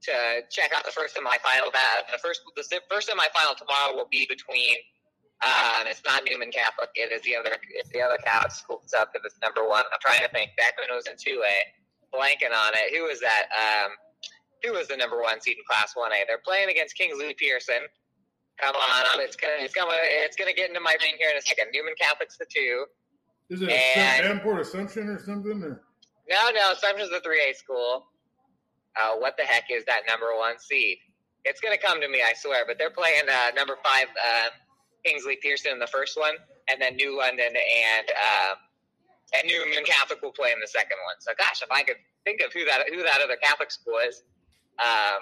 to 0.04 0.42
check 0.50 0.72
out 0.76 0.86
the 0.86 0.92
first 0.92 1.16
semifinal, 1.16 1.72
that 1.74 2.08
the 2.12 2.18
first 2.20 2.42
the 2.56 2.64
first 2.90 3.10
semifinal 3.10 3.56
tomorrow 3.58 3.96
will 3.96 4.08
be 4.12 4.26
between. 4.30 4.76
Um, 5.42 5.88
it's 5.88 6.02
not 6.06 6.24
Newman 6.28 6.52
Catholic. 6.52 6.90
It 6.96 7.12
is 7.12 7.22
the 7.24 7.36
other. 7.36 7.52
It's 7.72 7.90
the 7.90 8.02
other 8.02 8.18
Catholic 8.24 8.52
school. 8.52 8.82
It's 8.84 8.94
up. 8.94 9.12
It's 9.16 9.36
number 9.42 9.68
one. 9.68 9.84
I'm 9.88 10.00
trying 10.02 10.20
to 10.20 10.30
think. 10.30 10.52
Back 10.58 10.76
when 10.80 10.92
it 10.92 10.96
was 10.96 11.08
in 11.08 11.16
two 11.16 11.42
A, 11.48 11.56
blanking 12.16 12.52
on 12.52 12.72
it. 12.76 12.96
Who 12.96 13.04
was 13.08 13.20
that? 13.22 13.48
Um, 13.56 13.92
who 14.64 14.74
was 14.74 14.88
the 14.90 14.98
number 14.98 15.22
one 15.22 15.40
seed 15.40 15.56
in 15.58 15.64
Class 15.70 15.96
One 15.96 16.12
A? 16.12 16.24
They're 16.28 16.44
playing 16.44 16.70
against 16.70 16.98
Kingsley 16.98 17.34
Pierson. 17.40 17.88
Come 18.60 18.76
on, 18.76 19.22
it's 19.24 19.38
gonna 19.38 19.54
it's 19.64 19.74
gonna 19.74 19.96
it's 19.96 20.36
gonna 20.36 20.52
get 20.54 20.68
into 20.68 20.82
my 20.82 20.96
brain 21.00 21.14
here 21.18 21.30
in 21.32 21.38
a 21.38 21.42
second. 21.42 21.68
Newman 21.74 21.94
Catholic's 21.96 22.36
the 22.38 22.46
two. 22.54 22.84
is 23.50 23.62
it 23.62 23.70
and- 23.70 24.24
Davenport 24.24 24.60
Assumption 24.60 25.08
or 25.08 25.20
something? 25.24 25.64
Or 25.64 25.80
No, 26.28 26.52
no, 26.52 26.72
Assumption's 26.74 27.10
the 27.12 27.22
three 27.24 27.40
A 27.50 27.54
school. 27.56 28.08
Uh, 28.96 29.16
what 29.18 29.36
the 29.38 29.44
heck 29.44 29.66
is 29.72 29.86
that 29.86 30.02
number 30.08 30.28
one 30.38 30.60
seed? 30.60 30.98
It's 31.46 31.62
gonna 31.62 31.78
come 31.78 32.02
to 32.02 32.10
me, 32.10 32.22
I 32.22 32.34
swear. 32.36 32.64
But 32.68 32.78
they're 32.78 32.90
playing 32.90 33.28
uh, 33.30 33.52
number 33.56 33.78
five 33.84 34.08
uh, 34.08 34.50
Kingsley 35.06 35.38
Pierson 35.42 35.72
in 35.72 35.80
the 35.80 35.88
first 35.88 36.18
one, 36.18 36.34
and 36.70 36.82
then 36.82 36.96
New 36.96 37.18
London 37.18 37.48
and 37.48 38.08
um, 38.10 38.58
and 39.34 39.48
Newman 39.48 39.86
Catholic 39.86 40.22
will 40.22 40.34
play 40.34 40.52
in 40.52 40.60
the 40.60 40.68
second 40.68 40.98
one. 41.06 41.16
So, 41.20 41.32
gosh, 41.38 41.62
if 41.62 41.72
I 41.72 41.84
could 41.84 41.98
think 42.26 42.42
of 42.42 42.52
who 42.54 42.66
that 42.66 42.90
who 42.90 43.04
that 43.04 43.22
other 43.24 43.38
Catholic 43.42 43.72
school 43.72 44.00
is, 44.02 44.24
um, 44.82 45.22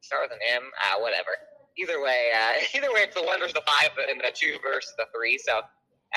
start 0.00 0.28
with 0.30 0.32
an 0.32 0.42
M, 0.54 0.64
uh, 0.88 1.00
whatever. 1.00 1.36
Either 1.78 2.00
way, 2.02 2.30
uh, 2.34 2.58
either 2.76 2.90
way, 2.92 3.06
it's 3.06 3.14
the 3.14 3.22
one 3.22 3.40
versus 3.40 3.54
the 3.54 3.66
five 3.66 3.90
and 3.98 4.20
the 4.20 4.32
two 4.32 4.56
versus 4.62 4.94
the 4.96 5.06
three. 5.14 5.38
So, 5.38 5.60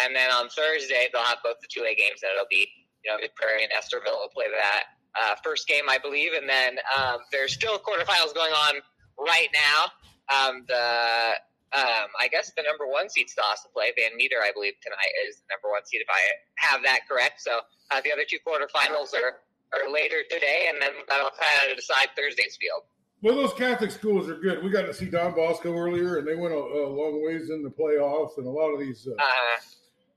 and 0.03 0.15
then 0.15 0.31
on 0.31 0.49
Thursday 0.49 1.09
they'll 1.11 1.27
have 1.27 1.43
both 1.43 1.59
the 1.61 1.69
two 1.69 1.83
A 1.83 1.93
games, 1.95 2.23
and 2.23 2.31
it'll 2.33 2.49
be 2.49 2.69
you 3.03 3.11
know 3.11 3.17
Prairie 3.35 3.65
and 3.65 3.73
Estherville 3.73 4.21
will 4.21 4.33
play 4.33 4.47
that 4.53 5.00
uh, 5.19 5.35
first 5.43 5.67
game, 5.67 5.89
I 5.89 5.97
believe, 5.97 6.31
and 6.33 6.47
then 6.47 6.77
um, 6.97 7.17
there's 7.31 7.53
still 7.53 7.77
quarterfinals 7.79 8.33
going 8.33 8.53
on 8.53 8.75
right 9.19 9.49
now. 9.53 9.91
Um, 10.31 10.63
the 10.67 11.33
um, 11.73 12.07
I 12.19 12.27
guess 12.29 12.51
the 12.55 12.63
number 12.63 12.85
one 12.85 13.09
seed 13.09 13.29
still 13.29 13.45
has 13.49 13.61
to 13.61 13.69
play. 13.69 13.93
Van 13.97 14.15
Meter, 14.17 14.37
I 14.43 14.51
believe, 14.53 14.73
tonight 14.83 15.13
is 15.27 15.37
the 15.37 15.55
number 15.55 15.71
one 15.71 15.85
seed, 15.85 16.01
if 16.01 16.07
I 16.09 16.19
have 16.55 16.83
that 16.83 17.07
correct. 17.07 17.41
So 17.41 17.59
uh, 17.91 18.01
the 18.01 18.11
other 18.11 18.23
two 18.27 18.39
quarterfinals 18.45 19.13
are, 19.15 19.39
are 19.71 19.91
later 19.91 20.17
today, 20.29 20.67
and 20.67 20.81
then 20.81 20.91
that'll 21.07 21.31
kind 21.31 21.71
of 21.71 21.77
decide 21.77 22.09
Thursday's 22.15 22.57
field. 22.59 22.83
Well, 23.21 23.35
those 23.35 23.53
Catholic 23.53 23.91
schools 23.91 24.27
are 24.29 24.35
good. 24.35 24.63
We 24.63 24.69
got 24.69 24.81
to 24.87 24.93
see 24.93 25.05
Don 25.05 25.33
Bosco 25.33 25.73
earlier, 25.77 26.17
and 26.17 26.27
they 26.27 26.35
went 26.35 26.53
a, 26.53 26.57
a 26.57 26.89
long 26.89 27.23
ways 27.23 27.49
in 27.49 27.63
the 27.63 27.69
playoffs. 27.69 28.37
And 28.37 28.47
a 28.47 28.49
lot 28.49 28.73
of 28.73 28.79
these, 28.79 29.07
uh, 29.07 29.15
Uh, 29.15 29.59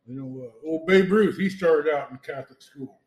you 0.06 0.16
know, 0.18 0.46
uh, 0.46 0.68
old 0.68 0.86
Babe 0.86 1.10
Ruth, 1.12 1.36
he 1.36 1.48
started 1.48 1.92
out 1.94 2.10
in 2.10 2.18
Catholic 2.18 2.62
school. 2.62 2.98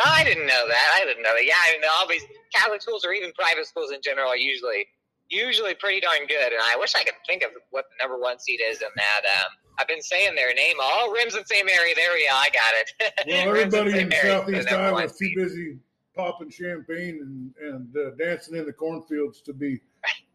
Oh, 0.00 0.10
I 0.10 0.24
didn't 0.24 0.46
know 0.46 0.64
that. 0.68 0.88
I 1.00 1.04
didn't 1.04 1.22
know 1.22 1.34
that. 1.34 1.44
Yeah, 1.44 1.54
I 1.66 1.76
know 1.78 1.88
all 1.98 2.08
these 2.08 2.24
Catholic 2.54 2.80
schools 2.82 3.04
or 3.04 3.12
even 3.12 3.32
private 3.32 3.66
schools 3.66 3.92
in 3.92 4.00
general 4.02 4.28
are 4.28 4.36
usually 4.36 4.86
usually 5.28 5.74
pretty 5.74 6.00
darn 6.00 6.26
good. 6.26 6.52
And 6.52 6.60
I 6.62 6.76
wish 6.78 6.94
I 6.94 7.04
could 7.04 7.14
think 7.26 7.42
of 7.42 7.50
what 7.70 7.86
the 7.90 8.02
number 8.02 8.18
one 8.18 8.38
seed 8.38 8.60
is 8.62 8.82
in 8.82 8.88
that. 8.96 9.22
Um, 9.24 9.50
I've 9.78 9.88
been 9.88 10.02
saying 10.02 10.34
their 10.34 10.54
name. 10.54 10.76
Oh, 10.78 11.12
Remsen 11.14 11.44
St. 11.44 11.64
Mary. 11.64 11.94
There 11.94 12.12
we 12.12 12.26
go. 12.28 12.34
I 12.34 12.48
got 12.52 12.74
it. 12.76 12.90
Well, 13.26 13.48
everybody 13.48 14.00
in 14.00 14.08
Mary's, 14.08 14.22
the 14.22 14.28
Southeast 14.28 14.72
Iowa 14.72 15.04
is 15.04 15.16
too 15.16 15.32
busy 15.36 15.78
popping 16.14 16.50
champagne 16.50 17.52
and, 17.60 17.72
and 17.72 17.96
uh, 17.96 18.10
dancing 18.16 18.56
in 18.56 18.66
the 18.66 18.72
cornfields 18.72 19.40
to 19.42 19.52
be 19.52 19.80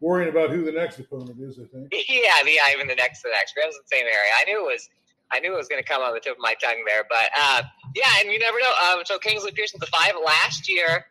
worrying 0.00 0.30
about 0.30 0.50
who 0.50 0.64
the 0.64 0.72
next 0.72 0.98
opponent 0.98 1.38
is, 1.40 1.58
I 1.58 1.64
think. 1.64 1.92
Yeah, 2.08 2.42
yeah, 2.46 2.74
even 2.74 2.88
the 2.88 2.94
next 2.96 3.22
to 3.22 3.28
the 3.28 3.34
next. 3.34 3.54
Remsen 3.56 3.80
St. 3.86 4.04
Mary. 4.04 4.28
I 4.40 4.44
knew 4.50 4.68
it 4.68 4.72
was. 4.72 4.88
I 5.32 5.40
knew 5.40 5.52
it 5.52 5.56
was 5.56 5.68
going 5.68 5.82
to 5.82 5.88
come 5.88 6.02
on 6.02 6.14
the 6.14 6.20
tip 6.20 6.32
of 6.32 6.38
my 6.40 6.54
tongue 6.54 6.84
there, 6.86 7.04
but 7.08 7.30
uh, 7.38 7.62
yeah, 7.94 8.20
and 8.20 8.32
you 8.32 8.38
never 8.38 8.58
know. 8.58 8.72
Um, 8.90 9.02
so 9.04 9.18
Kingsley 9.18 9.52
Pierson's 9.52 9.80
the 9.80 9.86
five 9.86 10.12
last 10.24 10.68
year. 10.68 11.06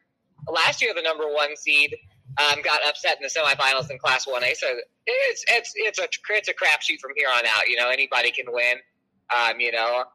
Last 0.49 0.81
year, 0.81 0.93
the 0.95 1.01
number 1.01 1.25
one 1.25 1.55
seed 1.55 1.95
um, 2.37 2.61
got 2.61 2.79
upset 2.87 3.17
in 3.17 3.23
the 3.23 3.29
semifinals 3.29 3.89
in 3.91 3.97
Class 3.97 4.27
One 4.27 4.43
A. 4.43 4.53
So 4.53 4.67
it's 5.05 5.43
it's 5.49 5.73
it's 5.75 5.99
a 5.99 6.07
it's 6.29 6.47
a 6.47 6.53
crapshoot 6.53 6.99
from 6.99 7.11
here 7.15 7.27
on 7.33 7.45
out. 7.45 7.67
You 7.67 7.77
know, 7.77 7.89
anybody 7.89 8.31
can 8.31 8.45
win. 8.47 8.77
Um, 9.35 9.59
you 9.59 9.71
know, 9.71 10.05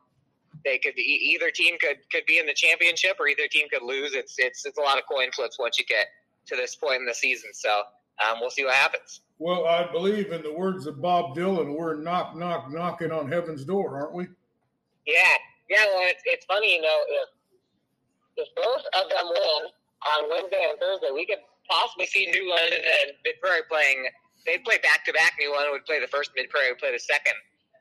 they 0.65 0.79
could 0.79 0.99
either 0.99 1.51
team 1.51 1.77
could 1.81 1.99
could 2.11 2.25
be 2.27 2.39
in 2.39 2.47
the 2.47 2.55
championship 2.55 3.17
or 3.19 3.29
either 3.29 3.49
team 3.51 3.69
could 3.69 3.83
lose. 3.83 4.15
It's 4.15 4.35
it's 4.39 4.65
it's 4.65 4.79
a 4.79 4.83
lot 4.83 4.99
of 4.99 5.05
coin 5.11 5.31
flips 5.33 5.59
once 5.59 5.79
you 5.79 5.85
get 5.85 6.07
to 6.47 6.57
this 6.57 6.77
point 6.77 6.97
in 6.97 7.07
the 7.07 7.15
season. 7.15 7.51
So 7.53 7.83
um, 8.29 8.39
we'll 8.41 8.51
see 8.51 8.65
what 8.65 8.75
happens. 8.75 9.21
Well, 9.39 9.67
I 9.67 9.91
believe 9.91 10.31
in 10.31 10.43
the 10.43 10.53
words 10.53 10.87
of 10.87 11.03
Bob 11.03 11.37
Dylan, 11.37 11.77
we're 11.77 11.97
knock, 11.97 12.37
knock, 12.37 12.71
knocking 12.71 13.11
on 13.11 13.31
heaven's 13.31 13.65
door, 13.65 13.97
aren't 13.99 14.13
we? 14.13 14.29
Yeah, 15.07 15.35
yeah. 15.69 15.85
Well, 15.87 16.07
it's 16.07 16.23
it's 16.25 16.45
funny, 16.47 16.77
you 16.77 16.83
know, 16.83 16.99
if 17.09 17.29
if 18.37 18.49
both 18.55 18.85
of 18.95 19.11
them 19.11 19.27
win 19.27 19.63
on 20.15 20.31
Wednesday 20.31 20.65
and 20.71 20.79
Thursday, 20.79 21.11
we 21.13 21.27
could 21.27 21.43
possibly 21.69 22.07
see 22.07 22.31
New 22.31 22.49
London 22.49 22.79
and 22.79 23.13
Mid 23.25 23.41
Prairie 23.41 23.63
playing. 23.69 24.07
They'd 24.47 24.65
play 24.65 24.79
back 24.79 25.05
to 25.07 25.13
back. 25.13 25.35
New 25.39 25.53
London 25.55 25.73
would 25.73 25.85
play 25.85 26.01
the 26.01 26.09
first, 26.09 26.31
Mid 26.37 26.51
Prairie 26.51 26.71
would 26.71 26.79
play 26.79 26.93
the 26.93 26.99
second. 26.99 27.35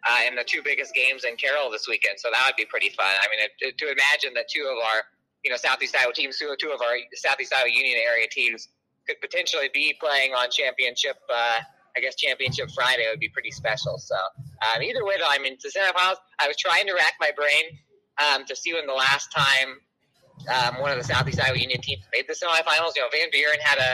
Uh, 0.09 0.25
in 0.27 0.33
the 0.33 0.43
two 0.43 0.63
biggest 0.65 0.95
games 0.95 1.25
in 1.25 1.35
Carroll 1.37 1.69
this 1.69 1.87
weekend, 1.87 2.17
so 2.17 2.27
that 2.33 2.41
would 2.47 2.55
be 2.57 2.65
pretty 2.65 2.89
fun. 2.89 3.05
I 3.05 3.29
mean, 3.29 3.45
it, 3.45 3.77
to 3.77 3.85
imagine 3.85 4.33
that 4.33 4.49
two 4.49 4.65
of 4.65 4.81
our, 4.81 5.05
you 5.45 5.51
know, 5.51 5.57
Southeast 5.57 5.95
Iowa 5.95 6.11
teams, 6.11 6.39
two, 6.39 6.49
two 6.57 6.71
of 6.71 6.81
our 6.81 6.97
Southeast 7.13 7.53
Iowa 7.53 7.69
Union 7.69 8.01
area 8.01 8.25
teams, 8.27 8.69
could 9.11 9.21
potentially 9.29 9.69
be 9.73 9.95
playing 9.99 10.31
on 10.31 10.49
championship. 10.49 11.17
Uh, 11.27 11.59
I 11.95 11.99
guess 11.99 12.15
championship 12.15 12.71
Friday 12.71 13.05
would 13.09 13.19
be 13.19 13.27
pretty 13.29 13.51
special. 13.51 13.97
So 13.97 14.15
um, 14.63 14.81
either 14.81 15.03
way, 15.03 15.15
though, 15.19 15.29
I 15.29 15.39
mean, 15.39 15.57
to 15.59 15.67
semifinals, 15.67 16.15
I 16.39 16.47
was 16.47 16.55
trying 16.55 16.87
to 16.87 16.93
rack 16.93 17.15
my 17.19 17.31
brain 17.35 17.63
um, 18.19 18.45
to 18.45 18.55
see 18.55 18.73
when 18.73 18.87
the 18.87 18.93
last 18.93 19.27
time 19.31 19.79
um, 20.47 20.81
one 20.81 20.91
of 20.91 20.97
the 20.97 21.03
Southeast 21.03 21.41
Iowa 21.41 21.57
Union 21.57 21.81
teams 21.81 22.03
made 22.13 22.25
the 22.27 22.33
semifinals. 22.33 22.95
You 22.95 23.03
know, 23.03 23.09
Van 23.11 23.27
Buren 23.31 23.59
had 23.59 23.77
a, 23.77 23.91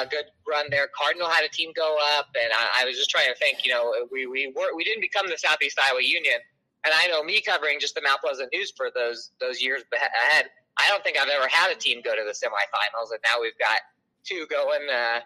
a 0.00 0.06
good 0.06 0.24
run 0.48 0.66
there. 0.70 0.88
Cardinal 0.96 1.28
had 1.28 1.44
a 1.44 1.52
team 1.52 1.72
go 1.76 1.96
up, 2.16 2.28
and 2.34 2.50
I, 2.52 2.82
I 2.82 2.84
was 2.86 2.96
just 2.96 3.10
trying 3.10 3.28
to 3.28 3.36
think. 3.36 3.64
You 3.64 3.72
know, 3.72 3.92
we 4.10 4.26
we 4.26 4.52
were 4.56 4.74
we 4.74 4.84
didn't 4.84 5.02
become 5.02 5.28
the 5.28 5.36
Southeast 5.36 5.78
Iowa 5.78 6.00
Union, 6.00 6.40
and 6.84 6.94
I 6.96 7.06
know 7.08 7.22
me 7.22 7.42
covering 7.42 7.78
just 7.80 7.94
the 7.94 8.02
Mount 8.02 8.20
Pleasant 8.20 8.48
News 8.52 8.72
for 8.76 8.88
those 8.94 9.30
those 9.40 9.60
years 9.60 9.82
ahead. 9.92 10.46
I 10.78 10.88
don't 10.88 11.02
think 11.02 11.16
I've 11.16 11.28
ever 11.28 11.48
had 11.48 11.72
a 11.72 11.76
team 11.76 12.00
go 12.04 12.14
to 12.14 12.24
the 12.24 12.32
semifinals, 12.32 13.12
and 13.12 13.20
now 13.24 13.40
we've 13.40 13.58
got 13.58 13.80
two 14.26 14.46
going, 14.50 14.86
uh, 14.92 15.20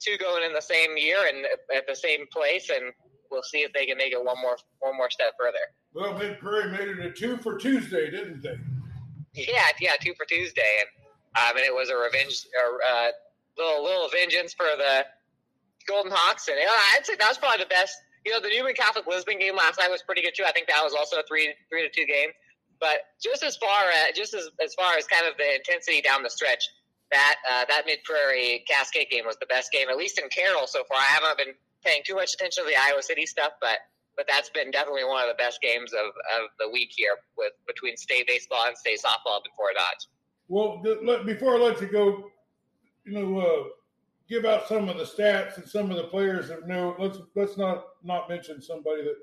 two 0.00 0.16
going 0.18 0.42
in 0.44 0.52
the 0.52 0.62
same 0.62 0.96
year 0.96 1.18
and 1.28 1.46
at 1.74 1.86
the 1.86 1.94
same 1.94 2.26
place, 2.32 2.70
and 2.70 2.92
we'll 3.30 3.42
see 3.42 3.58
if 3.58 3.72
they 3.72 3.86
can 3.86 3.96
make 3.96 4.12
it 4.12 4.22
one 4.22 4.40
more 4.40 4.56
one 4.80 4.96
more 4.96 5.10
step 5.10 5.32
further. 5.38 5.58
Well, 5.94 6.16
Mid 6.18 6.38
Prairie 6.38 6.70
made 6.70 6.88
it 6.88 7.04
a 7.04 7.10
two 7.10 7.36
for 7.38 7.56
Tuesday, 7.56 8.10
didn't 8.10 8.42
they? 8.42 8.56
Yeah, 9.34 9.68
yeah, 9.80 9.92
two 10.00 10.14
for 10.16 10.26
Tuesday, 10.26 10.80
and 10.80 10.88
um, 11.38 11.56
and 11.56 11.64
it 11.64 11.74
was 11.74 11.90
a 11.90 11.96
revenge, 11.96 12.46
or 12.58 12.80
uh, 12.82 13.10
little 13.56 13.84
little 13.84 14.08
vengeance 14.08 14.52
for 14.54 14.66
the 14.76 15.06
Golden 15.86 16.12
Hawks, 16.12 16.48
and 16.48 16.58
you 16.58 16.66
know, 16.66 16.72
I'd 16.94 17.06
say 17.06 17.16
that 17.16 17.28
was 17.28 17.38
probably 17.38 17.64
the 17.64 17.68
best. 17.68 17.96
You 18.24 18.32
know, 18.32 18.40
the 18.40 18.48
Newman 18.48 18.74
Catholic 18.74 19.06
Lisbon 19.06 19.38
game 19.38 19.56
last 19.56 19.78
night 19.78 19.90
was 19.90 20.02
pretty 20.02 20.20
good 20.22 20.34
too. 20.36 20.44
I 20.46 20.52
think 20.52 20.66
that 20.66 20.82
was 20.84 20.94
also 20.94 21.16
a 21.18 21.22
three 21.26 21.54
three 21.68 21.82
to 21.82 21.88
two 21.88 22.06
game. 22.06 22.30
But 22.80 23.12
just 23.22 23.42
as 23.44 23.56
far 23.56 23.90
as 23.90 24.16
just 24.16 24.34
as, 24.34 24.48
as 24.62 24.74
far 24.74 24.96
as 24.96 25.06
kind 25.06 25.26
of 25.26 25.36
the 25.36 25.54
intensity 25.56 26.00
down 26.00 26.22
the 26.22 26.30
stretch, 26.30 26.64
that 27.12 27.36
uh, 27.50 27.64
that 27.68 27.82
Mid 27.86 28.02
Prairie 28.04 28.64
Cascade 28.68 29.08
game 29.10 29.24
was 29.26 29.36
the 29.40 29.46
best 29.46 29.72
game, 29.72 29.88
at 29.88 29.96
least 29.96 30.18
in 30.18 30.28
Carroll 30.28 30.66
so 30.66 30.84
far. 30.84 30.98
I 30.98 31.04
haven't 31.04 31.38
been 31.38 31.54
paying 31.84 32.02
too 32.04 32.14
much 32.14 32.34
attention 32.34 32.64
to 32.64 32.70
the 32.70 32.76
Iowa 32.80 33.02
City 33.02 33.26
stuff, 33.26 33.52
but 33.60 33.78
but 34.16 34.26
that's 34.28 34.50
been 34.50 34.70
definitely 34.70 35.04
one 35.04 35.22
of 35.22 35.28
the 35.28 35.42
best 35.42 35.60
games 35.62 35.92
of, 35.92 36.06
of 36.08 36.50
the 36.58 36.68
week 36.70 36.90
here 36.94 37.16
with 37.38 37.52
between 37.66 37.96
state 37.96 38.26
baseball 38.26 38.66
and 38.66 38.76
state 38.76 39.00
softball 39.00 39.42
before 39.42 39.68
Dodge. 39.74 40.08
Well, 40.48 40.82
before 41.24 41.54
I 41.54 41.58
let 41.58 41.80
you 41.80 41.86
go, 41.86 42.30
you 43.04 43.12
know, 43.12 43.38
uh, 43.38 43.68
give 44.28 44.44
out 44.44 44.68
some 44.68 44.88
of 44.88 44.98
the 44.98 45.04
stats 45.04 45.56
and 45.56 45.66
some 45.66 45.90
of 45.90 45.96
the 45.96 46.04
players 46.04 46.48
that 46.48 46.66
know. 46.66 46.94
Let's 46.98 47.18
let's 47.34 47.56
not 47.56 47.84
not 48.02 48.28
mention 48.28 48.60
somebody 48.60 49.02
that 49.04 49.16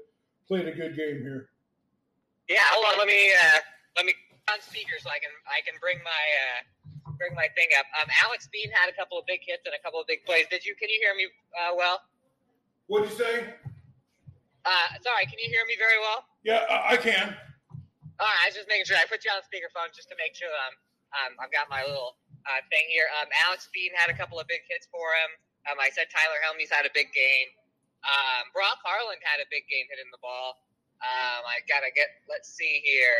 played 0.48 0.67
a 0.67 0.72
good 0.72 0.96
game 0.96 1.22
here. 1.22 1.50
Yeah, 2.50 2.63
hold 2.72 2.86
on. 2.86 2.98
Let 2.98 3.08
me 3.08 3.32
uh, 3.32 3.60
let 3.98 4.06
me 4.06 4.13
on 4.51 4.62
speaker 4.62 4.96
so 5.00 5.10
I 5.10 5.20
can 5.20 5.32
I 5.48 5.60
can 5.65 5.75
bring 5.82 5.98
my 6.03 6.10
uh, 6.10 6.60
bring 7.15 7.31
my 7.31 7.47
thing 7.55 7.71
up. 7.79 7.87
Um, 7.95 8.11
Alex 8.27 8.51
Bean 8.51 8.67
had 8.75 8.91
a 8.91 8.95
couple 8.95 9.15
of 9.15 9.23
big 9.23 9.39
hits 9.47 9.63
and 9.63 9.71
a 9.71 9.81
couple 9.81 10.03
of 10.03 10.07
big 10.11 10.27
plays. 10.27 10.51
Did 10.51 10.67
you? 10.67 10.75
Can 10.75 10.91
you 10.91 10.99
hear 10.99 11.15
me 11.15 11.31
uh, 11.55 11.71
well? 11.79 12.03
What'd 12.91 13.07
you 13.07 13.15
say? 13.15 13.55
Uh, 14.67 14.87
sorry, 14.99 15.23
can 15.31 15.39
you 15.39 15.47
hear 15.47 15.63
me 15.63 15.79
very 15.79 15.95
well? 16.03 16.27
Yeah, 16.43 16.67
I, 16.67 16.95
I 16.95 16.97
can. 16.99 17.31
All 18.19 18.27
right, 18.27 18.39
I 18.43 18.51
was 18.51 18.55
just 18.59 18.67
making 18.67 18.83
sure. 18.83 18.99
I 18.99 19.07
put 19.07 19.23
you 19.23 19.31
on 19.31 19.39
speakerphone 19.47 19.95
just 19.95 20.11
to 20.11 20.15
make 20.19 20.35
sure 20.35 20.51
um, 20.51 20.75
um 21.15 21.31
I've 21.39 21.53
got 21.55 21.71
my 21.71 21.87
little 21.87 22.19
uh, 22.43 22.61
thing 22.67 22.83
here. 22.91 23.07
Um, 23.19 23.31
Alex 23.47 23.71
Bean 23.71 23.95
had 23.95 24.11
a 24.11 24.15
couple 24.17 24.39
of 24.39 24.47
big 24.51 24.63
hits 24.67 24.89
for 24.91 25.15
him. 25.23 25.31
Um, 25.71 25.77
I 25.79 25.91
said 25.91 26.11
Tyler 26.11 26.39
Helmuth 26.43 26.71
had 26.71 26.87
a 26.87 26.93
big 26.95 27.11
game. 27.11 27.49
Um, 28.07 28.51
Brock 28.55 28.79
Harland 28.83 29.19
had 29.23 29.43
a 29.43 29.47
big 29.51 29.67
game 29.67 29.87
hitting 29.91 30.07
the 30.11 30.21
ball. 30.23 30.55
Um, 31.03 31.43
I 31.45 31.61
gotta 31.67 31.91
get. 31.93 32.09
Let's 32.27 32.55
see 32.55 32.81
here. 32.83 33.19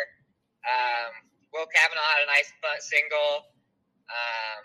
Um, 0.66 1.12
Will 1.54 1.68
Kavanaugh 1.70 2.12
had 2.18 2.28
a 2.28 2.30
nice 2.32 2.50
but 2.60 2.80
single. 2.84 3.52
Um, 4.08 4.64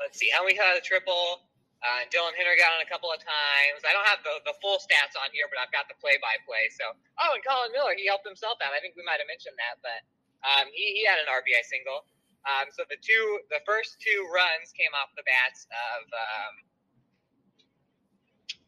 let's 0.00 0.16
see. 0.16 0.28
Helmy 0.32 0.56
had 0.56 0.76
a 0.76 0.84
triple. 0.84 1.48
Uh, 1.80 2.04
Dylan 2.12 2.36
Hinner 2.36 2.52
got 2.60 2.76
on 2.76 2.84
a 2.84 2.88
couple 2.88 3.08
of 3.08 3.16
times. 3.24 3.80
I 3.88 3.96
don't 3.96 4.04
have 4.04 4.20
the, 4.20 4.44
the 4.44 4.52
full 4.60 4.76
stats 4.76 5.16
on 5.16 5.32
here, 5.32 5.48
but 5.48 5.56
I've 5.56 5.72
got 5.72 5.88
the 5.88 5.96
play 5.96 6.20
by 6.20 6.36
play. 6.44 6.68
So, 6.76 6.92
oh, 6.92 7.30
and 7.32 7.40
Colin 7.40 7.72
Miller, 7.72 7.96
he 7.96 8.04
helped 8.04 8.28
himself 8.28 8.60
out. 8.60 8.76
I 8.76 8.84
think 8.84 9.00
we 9.00 9.04
might 9.04 9.16
have 9.16 9.30
mentioned 9.32 9.56
that, 9.56 9.80
but 9.80 10.00
um, 10.44 10.68
he, 10.76 11.00
he 11.00 11.08
had 11.08 11.16
an 11.16 11.28
RBI 11.32 11.64
single. 11.64 12.04
Um, 12.44 12.68
so 12.72 12.84
the 12.88 13.00
two, 13.00 13.40
the 13.48 13.64
first 13.64 13.96
two 14.00 14.28
runs 14.28 14.72
came 14.76 14.92
off 14.92 15.12
the 15.16 15.24
bats 15.24 15.64
of 15.72 16.00
um, 16.12 16.54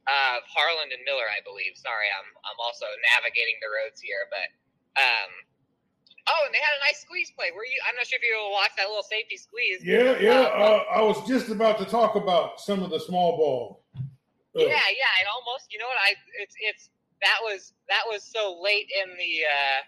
of 0.08 0.42
Harlan 0.50 0.90
and 0.90 1.02
Miller, 1.06 1.28
I 1.30 1.40
believe. 1.46 1.78
Sorry, 1.78 2.08
I'm 2.12 2.28
I'm 2.44 2.60
also 2.60 2.84
navigating 3.16 3.56
the 3.64 3.70
roads 3.72 4.02
here, 4.02 4.28
but 4.28 4.48
um, 5.00 5.30
oh, 6.28 6.42
and 6.46 6.52
they 6.54 6.62
had 6.62 6.74
a 6.78 6.82
nice 6.86 7.00
squeeze 7.02 7.32
play. 7.34 7.50
Were 7.54 7.64
you? 7.64 7.78
I'm 7.88 7.96
not 7.96 8.06
sure 8.06 8.18
if 8.20 8.24
you 8.26 8.36
watched 8.52 8.76
that 8.76 8.88
little 8.88 9.06
safety 9.06 9.36
squeeze. 9.36 9.82
Yeah, 9.82 10.18
yeah. 10.18 10.50
Uh, 10.52 10.84
uh, 10.90 10.98
I 10.98 11.00
was 11.02 11.18
just 11.26 11.48
about 11.48 11.78
to 11.78 11.86
talk 11.86 12.14
about 12.14 12.60
some 12.60 12.82
of 12.82 12.90
the 12.90 13.00
small 13.00 13.36
ball. 13.36 13.82
Uh, 14.54 14.68
yeah, 14.68 14.88
yeah, 14.92 15.20
and 15.22 15.26
almost. 15.32 15.72
You 15.72 15.78
know 15.78 15.88
what? 15.88 15.98
I 15.98 16.14
it's 16.38 16.54
it's 16.60 16.90
that 17.22 17.38
was 17.42 17.72
that 17.88 18.04
was 18.06 18.22
so 18.22 18.60
late 18.60 18.90
in 18.90 19.16
the. 19.16 19.32
Uh, 19.46 19.80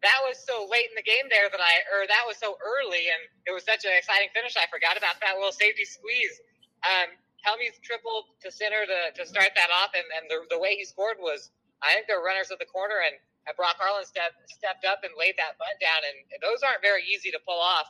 that 0.00 0.16
was 0.24 0.40
so 0.40 0.64
late 0.64 0.88
in 0.88 0.96
the 0.96 1.04
game 1.04 1.28
there 1.28 1.52
that 1.52 1.60
I, 1.60 1.84
or 1.92 2.08
that 2.08 2.24
was 2.24 2.40
so 2.40 2.56
early, 2.64 3.12
and 3.12 3.20
it 3.44 3.52
was 3.52 3.68
such 3.68 3.84
an 3.84 3.92
exciting 3.92 4.32
finish. 4.32 4.56
I 4.56 4.64
forgot 4.72 4.96
about 4.96 5.20
that 5.20 5.36
little 5.36 5.52
safety 5.52 5.84
squeeze. 5.84 6.40
Um, 6.88 7.12
Helmy's 7.44 7.76
triple 7.84 8.32
to 8.40 8.48
center 8.48 8.88
to, 8.88 9.12
to 9.12 9.22
start 9.28 9.52
that 9.56 9.68
off, 9.68 9.92
and, 9.92 10.04
and 10.16 10.24
the, 10.32 10.48
the 10.48 10.60
way 10.60 10.76
he 10.76 10.88
scored 10.88 11.20
was, 11.20 11.52
I 11.84 11.92
think 11.92 12.08
they're 12.08 12.24
runners 12.24 12.48
at 12.48 12.60
the 12.60 12.68
corner, 12.68 13.04
and 13.04 13.16
Brock 13.56 13.76
Harlan 13.78 14.04
step, 14.04 14.32
stepped 14.46 14.84
up 14.84 15.00
and 15.02 15.12
laid 15.18 15.34
that 15.36 15.56
bunt 15.58 15.76
down, 15.80 16.00
and 16.06 16.16
those 16.40 16.62
aren't 16.62 16.82
very 16.82 17.02
easy 17.04 17.30
to 17.30 17.40
pull 17.46 17.58
off. 17.58 17.88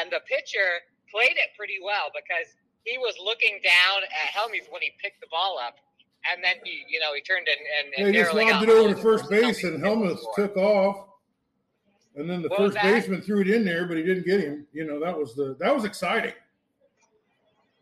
And 0.00 0.10
the 0.10 0.20
pitcher 0.26 0.84
played 1.10 1.36
it 1.36 1.54
pretty 1.56 1.78
well 1.82 2.12
because 2.12 2.52
he 2.84 2.98
was 2.98 3.14
looking 3.22 3.60
down 3.64 4.04
at 4.04 4.28
Helmy's 4.32 4.66
when 4.70 4.82
he 4.82 4.92
picked 5.02 5.20
the 5.20 5.30
ball 5.30 5.58
up, 5.60 5.76
and 6.30 6.42
then 6.42 6.56
he, 6.64 6.84
you 6.88 7.00
know, 7.00 7.14
he 7.14 7.20
turned 7.20 7.46
and, 7.48 7.60
and, 7.60 7.86
and 7.94 8.14
yeah, 8.14 8.20
he 8.20 8.24
just 8.24 8.34
lobbed 8.34 8.64
it 8.64 8.70
over 8.70 8.94
to 8.94 9.00
first 9.00 9.30
base, 9.30 9.64
and 9.64 9.82
Helmuth 9.82 10.20
took 10.34 10.56
off. 10.56 11.06
And 12.16 12.28
then 12.28 12.42
the 12.42 12.48
what 12.48 12.58
first 12.58 12.76
baseman 12.82 13.22
threw 13.22 13.42
it 13.42 13.48
in 13.48 13.64
there, 13.64 13.86
but 13.86 13.96
he 13.96 14.02
didn't 14.02 14.26
get 14.26 14.40
him. 14.40 14.66
You 14.72 14.84
know, 14.84 14.98
that 14.98 15.16
was 15.16 15.34
the 15.36 15.56
that 15.60 15.74
was 15.74 15.84
exciting. 15.84 16.32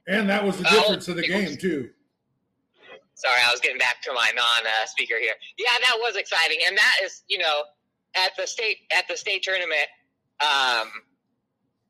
And 0.07 0.29
that 0.29 0.45
was 0.45 0.59
the 0.59 0.65
difference 0.65 1.09
of 1.09 1.17
the 1.17 1.27
game 1.27 1.57
too. 1.57 1.91
Sorry, 3.17 3.41
I 3.43 3.51
was 3.51 3.61
getting 3.61 3.79
back 3.79 4.03
to 4.03 4.13
my 4.13 4.31
non-speaker 4.37 5.17
here. 5.19 5.33
Yeah, 5.57 5.73
that 5.73 5.97
was 6.01 6.17
exciting, 6.17 6.59
and 6.69 6.77
that 6.77 6.97
is, 7.03 7.25
you 7.29 7.39
know, 7.39 7.65
at 8.15 8.33
the 8.37 8.47
state 8.47 8.79
at 8.97 9.09
the 9.09 9.17
state 9.17 9.43
tournament, 9.43 9.89
um, 10.41 10.89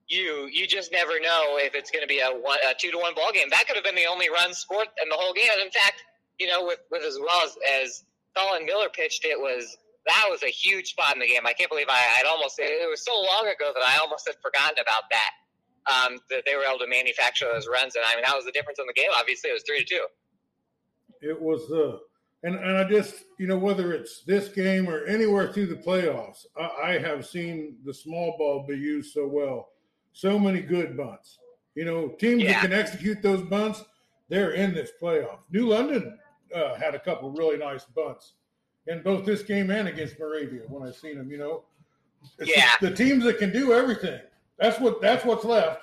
you 0.09 0.49
you 0.51 0.67
just 0.67 0.93
never 0.93 1.19
know 1.19 1.59
if 1.59 1.75
it's 1.75 1.91
going 1.91 2.03
to 2.03 2.09
be 2.09 2.21
a, 2.21 2.31
one, 2.31 2.59
a 2.69 2.75
two 2.79 2.91
to 2.91 2.99
one 2.99 3.15
ball 3.15 3.33
game. 3.33 3.49
That 3.51 3.67
could 3.67 3.75
have 3.75 3.85
been 3.85 3.95
the 3.95 4.07
only 4.07 4.31
run 4.31 4.55
scored 4.55 4.87
in 5.03 5.09
the 5.09 5.17
whole 5.17 5.35
game. 5.35 5.51
And 5.53 5.63
in 5.63 5.71
fact, 5.71 6.03
you 6.39 6.47
know, 6.47 6.65
with 6.65 6.79
with 6.91 7.03
as 7.03 7.19
well 7.19 7.43
as 7.45 7.57
as 7.83 8.05
Colin 8.37 8.65
Miller 8.65 8.89
pitched, 8.89 9.25
it 9.25 9.39
was 9.39 9.77
that 10.07 10.27
was 10.31 10.43
a 10.43 10.51
huge 10.51 10.95
spot 10.95 11.15
in 11.15 11.21
the 11.21 11.27
game. 11.27 11.43
I 11.45 11.53
can't 11.53 11.71
believe 11.71 11.91
I, 11.91 11.99
I'd 12.21 12.27
almost 12.27 12.59
it 12.59 12.89
was 12.89 13.05
so 13.05 13.15
long 13.15 13.51
ago 13.51 13.73
that 13.75 13.83
I 13.83 13.99
almost 13.99 14.27
had 14.27 14.37
forgotten 14.43 14.79
about 14.79 15.11
that 15.11 15.31
um, 15.91 16.19
that 16.31 16.43
they 16.47 16.55
were 16.55 16.63
able 16.63 16.79
to 16.79 16.87
manufacture 16.87 17.47
those 17.53 17.67
runs. 17.67 17.95
And 17.97 18.05
I 18.07 18.15
mean, 18.15 18.25
that 18.27 18.35
was 18.35 18.45
the 18.45 18.53
difference 18.53 18.79
in 18.79 18.87
the 18.87 18.95
game. 18.95 19.11
Obviously, 19.19 19.51
it 19.51 19.55
was 19.55 19.65
three 19.67 19.83
to 19.83 19.87
two. 19.87 20.07
It 21.21 21.41
was, 21.41 21.71
uh, 21.71 21.99
and 22.43 22.57
and 22.57 22.77
I 22.77 22.85
just 22.85 23.25
you 23.39 23.47
know 23.47 23.59
whether 23.59 23.93
it's 23.93 24.23
this 24.23 24.49
game 24.49 24.89
or 24.89 25.05
anywhere 25.05 25.53
through 25.53 25.67
the 25.67 25.77
playoffs, 25.77 26.47
I, 26.59 26.93
I 26.93 26.99
have 26.99 27.27
seen 27.27 27.77
the 27.85 27.95
small 27.95 28.37
ball 28.39 28.65
be 28.67 28.77
used 28.77 29.13
so 29.13 29.27
well. 29.27 29.69
So 30.13 30.39
many 30.39 30.61
good 30.61 30.97
bunts. 30.97 31.39
You 31.75 31.85
know, 31.85 32.09
teams 32.09 32.43
yeah. 32.43 32.53
that 32.53 32.63
can 32.63 32.73
execute 32.73 33.23
those 33.23 33.43
bunts, 33.43 33.85
they're 34.29 34.53
in 34.53 34.75
this 34.75 34.91
playoff. 35.01 35.41
New 35.51 35.69
London 35.69 36.19
uh, 36.55 36.75
had 36.77 36.95
a 36.95 36.99
couple 36.99 37.31
really 37.33 37.59
nice 37.59 37.85
bunts 37.85 38.35
in 38.87 39.03
both 39.03 39.27
this 39.27 39.43
game 39.43 39.71
and 39.71 39.89
against 39.89 40.19
Moravia 40.19 40.63
when 40.69 40.89
I 40.89 40.93
seen 40.93 41.19
them. 41.19 41.31
You 41.31 41.39
know, 41.39 41.65
it's 42.39 42.55
yeah, 42.57 42.73
the 42.81 42.91
teams 42.91 43.25
that 43.25 43.39
can 43.39 43.53
do 43.53 43.73
everything. 43.73 44.21
That's 44.59 44.81
what 44.81 45.01
that's 45.01 45.25
what's 45.25 45.45
left. 45.45 45.81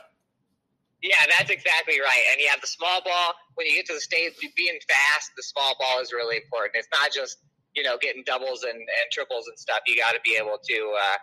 Yeah, 1.04 1.20
that's 1.28 1.52
exactly 1.52 2.00
right. 2.00 2.24
And 2.32 2.40
you 2.40 2.48
have 2.48 2.62
the 2.62 2.72
small 2.72 3.04
ball. 3.04 3.36
When 3.56 3.68
you 3.68 3.76
get 3.76 3.86
to 3.88 3.94
the 3.94 4.02
state, 4.02 4.40
being 4.56 4.80
fast, 4.88 5.36
the 5.36 5.44
small 5.44 5.76
ball 5.78 6.00
is 6.00 6.14
really 6.14 6.38
important. 6.38 6.80
It's 6.80 6.88
not 6.96 7.12
just 7.12 7.44
you 7.76 7.84
know 7.84 7.98
getting 8.00 8.24
doubles 8.26 8.64
and, 8.64 8.80
and 8.80 9.06
triples 9.12 9.48
and 9.52 9.60
stuff. 9.60 9.84
You 9.86 10.00
got 10.00 10.14
to 10.16 10.22
be 10.24 10.40
able 10.40 10.58
to 10.64 10.78
uh, 10.96 11.18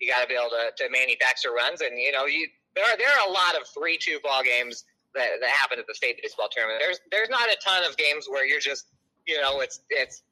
you 0.00 0.08
got 0.10 0.22
to 0.22 0.28
be 0.28 0.34
able 0.34 0.50
to, 0.56 0.72
to 0.80 0.90
manufacture 0.90 1.52
runs. 1.52 1.82
And 1.84 2.00
you 2.00 2.10
know 2.10 2.24
you 2.24 2.48
there 2.74 2.88
are 2.88 2.96
there 2.96 3.12
are 3.12 3.28
a 3.28 3.32
lot 3.32 3.52
of 3.60 3.68
three 3.68 3.98
two 4.00 4.18
ball 4.24 4.42
games 4.42 4.88
that, 5.14 5.44
that 5.44 5.50
happen 5.50 5.78
at 5.78 5.86
the 5.86 5.94
state 5.94 6.18
baseball 6.22 6.48
tournament. 6.50 6.80
There's 6.80 7.00
there's 7.12 7.28
not 7.28 7.52
a 7.52 7.56
ton 7.62 7.84
of 7.84 8.00
games 8.00 8.26
where 8.32 8.48
you're 8.48 8.64
just 8.64 8.88
you 9.26 9.40
know 9.40 9.60
it's 9.60 9.80
it's 9.90 10.22